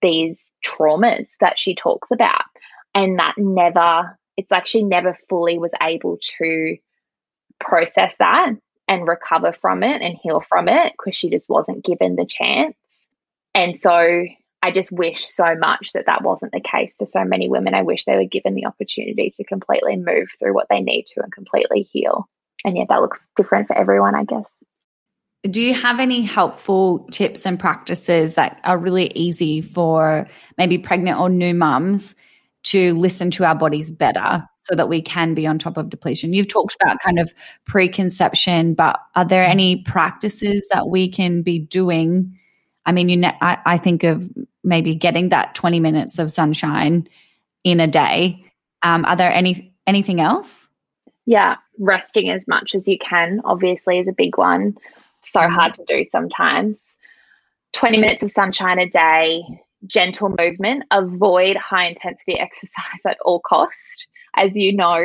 [0.00, 2.44] these traumas that she talks about
[2.94, 6.76] and that never it's like she never fully was able to
[7.60, 8.50] process that
[8.88, 12.76] and recover from it and heal from it because she just wasn't given the chance.
[13.54, 14.24] And so
[14.62, 17.74] i just wish so much that that wasn't the case for so many women.
[17.74, 21.22] I wish they were given the opportunity to completely move through what they need to
[21.22, 22.28] and completely heal.
[22.64, 24.50] And yet that looks different for everyone i guess.
[25.48, 30.26] Do you have any helpful tips and practices that are really easy for
[30.56, 32.14] maybe pregnant or new mums
[32.64, 36.32] to listen to our bodies better so that we can be on top of depletion.
[36.32, 37.32] You've talked about kind of
[37.66, 42.38] preconception, but are there any practices that we can be doing?
[42.86, 44.30] I mean, you ne- I, I think of
[44.62, 47.06] maybe getting that 20 minutes of sunshine
[47.64, 48.42] in a day.
[48.82, 50.66] Um, are there any anything else?
[51.26, 54.76] Yeah, resting as much as you can obviously is a big one.
[55.32, 55.54] So mm-hmm.
[55.54, 56.78] hard to do sometimes.
[57.72, 59.42] 20 minutes of sunshine a day,
[59.86, 64.06] gentle movement, avoid high intensity exercise at all cost.
[64.36, 65.02] As you know,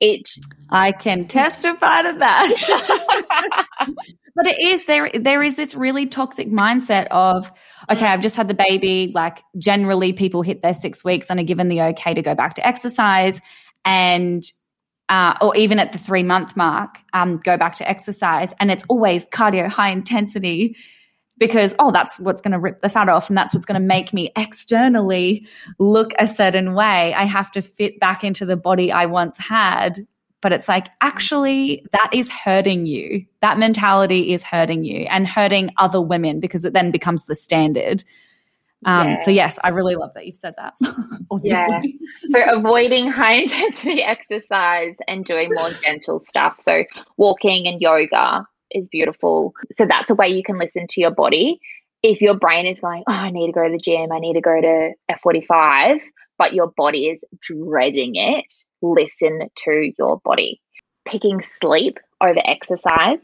[0.00, 0.28] it
[0.70, 3.66] I can testify to that.
[4.36, 7.50] but it is there there is this really toxic mindset of
[7.90, 11.44] okay, I've just had the baby, like generally people hit their 6 weeks and are
[11.44, 13.40] given the okay to go back to exercise
[13.84, 14.42] and
[15.08, 18.52] uh, or even at the three month mark, um, go back to exercise.
[18.60, 20.76] And it's always cardio, high intensity
[21.38, 23.86] because oh that's what's going to rip the fat off and that's what's going to
[23.86, 25.46] make me externally
[25.78, 30.06] look a certain way i have to fit back into the body i once had
[30.40, 35.70] but it's like actually that is hurting you that mentality is hurting you and hurting
[35.78, 38.04] other women because it then becomes the standard
[38.84, 39.20] Um, yeah.
[39.22, 40.74] So yes, I really love that you've said that.
[41.42, 41.80] yeah.
[42.30, 46.60] So avoiding high intensity exercise and doing more gentle stuff.
[46.60, 46.84] So
[47.16, 49.54] walking and yoga is beautiful.
[49.76, 51.60] So that's a way you can listen to your body.
[52.02, 54.34] If your brain is going, oh, I need to go to the gym, I need
[54.34, 56.00] to go to F45,
[56.38, 60.60] but your body is dreading it, listen to your body.
[61.04, 63.18] Picking sleep over exercise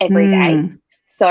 [0.00, 0.30] every mm.
[0.30, 0.74] day.
[1.08, 1.30] So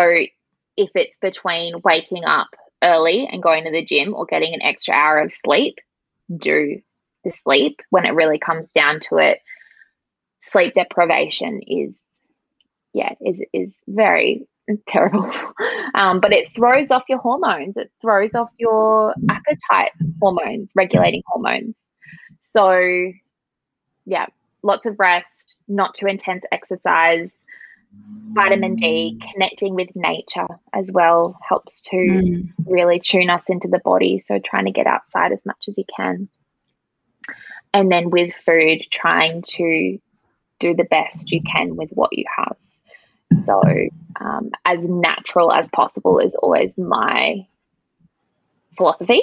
[0.75, 2.49] if it's between waking up
[2.83, 5.79] early and going to the gym or getting an extra hour of sleep,
[6.35, 6.81] do
[7.23, 7.81] the sleep.
[7.89, 9.39] When it really comes down to it,
[10.43, 11.95] sleep deprivation is,
[12.97, 14.47] yeah, is is very
[14.87, 15.31] terrible.
[15.93, 17.77] Um, but it throws off your hormones.
[17.77, 21.81] It throws off your appetite hormones, regulating hormones.
[22.41, 22.81] So,
[24.05, 24.25] yeah,
[24.63, 25.27] lots of rest,
[25.67, 27.29] not too intense exercise,
[28.31, 32.49] vitamin D, connecting with nature as well helps to mm.
[32.65, 34.17] really tune us into the body.
[34.17, 36.29] So, trying to get outside as much as you can.
[37.73, 39.99] And then with food, trying to
[40.59, 42.57] do the best you can with what you have.
[43.43, 43.61] So,
[44.19, 47.45] um, as natural as possible is always my
[48.77, 49.21] philosophy.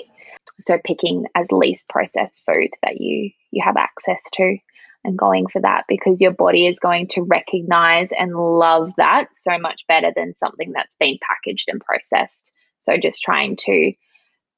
[0.60, 4.58] So, picking as least processed food that you you have access to
[5.04, 9.58] and going for that because your body is going to recognize and love that so
[9.58, 12.50] much better than something that's been packaged and processed.
[12.78, 13.92] So just trying to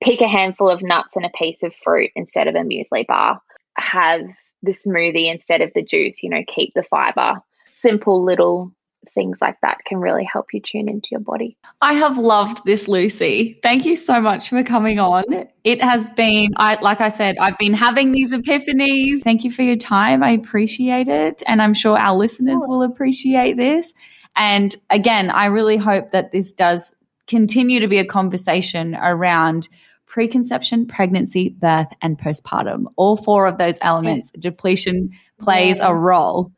[0.03, 3.41] pick a handful of nuts and a piece of fruit instead of a muesli bar,
[3.77, 4.23] have
[4.63, 7.41] the smoothie instead of the juice, you know, keep the fiber.
[7.83, 8.73] Simple little
[9.11, 11.57] things like that can really help you tune into your body.
[11.81, 13.59] I have loved this, Lucy.
[13.63, 15.25] Thank you so much for coming on.
[15.65, 19.23] It has been, I like I said, I've been having these epiphanies.
[19.23, 20.23] Thank you for your time.
[20.23, 21.43] I appreciate it.
[21.47, 22.69] And I'm sure our listeners oh.
[22.69, 23.93] will appreciate this.
[24.37, 26.95] And again, I really hope that this does
[27.27, 29.69] continue to be a conversation around
[30.07, 32.85] preconception, pregnancy, birth, and postpartum.
[32.97, 35.89] All four of those elements, depletion plays yeah.
[35.89, 36.53] a role.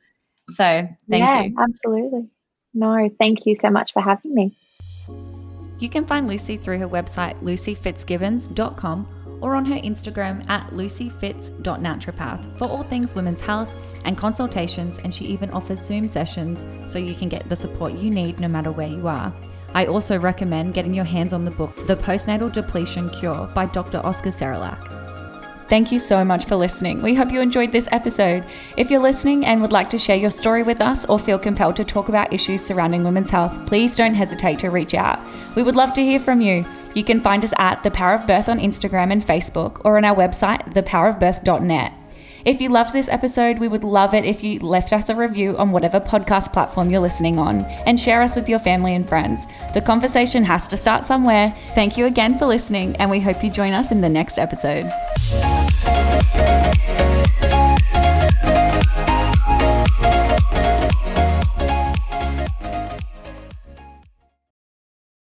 [0.50, 0.64] So
[1.10, 1.56] thank yeah, you.
[1.58, 2.28] Absolutely.
[2.74, 4.52] No, thank you so much for having me.
[5.78, 12.64] You can find Lucy through her website, lucyfitzgibbons.com, or on her Instagram at lucyfitz.naturopath for
[12.66, 13.72] all things women's health
[14.04, 18.10] and consultations, and she even offers Zoom sessions so you can get the support you
[18.10, 19.32] need no matter where you are.
[19.74, 23.98] I also recommend getting your hands on the book, The Postnatal Depletion Cure by Dr.
[23.98, 24.97] Oscar Serrallach.
[25.68, 27.02] Thank you so much for listening.
[27.02, 28.44] We hope you enjoyed this episode.
[28.78, 31.76] If you're listening and would like to share your story with us or feel compelled
[31.76, 35.20] to talk about issues surrounding women's health, please don't hesitate to reach out.
[35.56, 36.64] We would love to hear from you.
[36.94, 40.06] You can find us at The Power of Birth on Instagram and Facebook or on
[40.06, 41.92] our website, thepowerofbirth.net.
[42.46, 45.58] If you loved this episode, we would love it if you left us a review
[45.58, 49.44] on whatever podcast platform you're listening on and share us with your family and friends.
[49.74, 51.54] The conversation has to start somewhere.
[51.74, 54.90] Thank you again for listening, and we hope you join us in the next episode.
[55.88, 56.27] Thank you.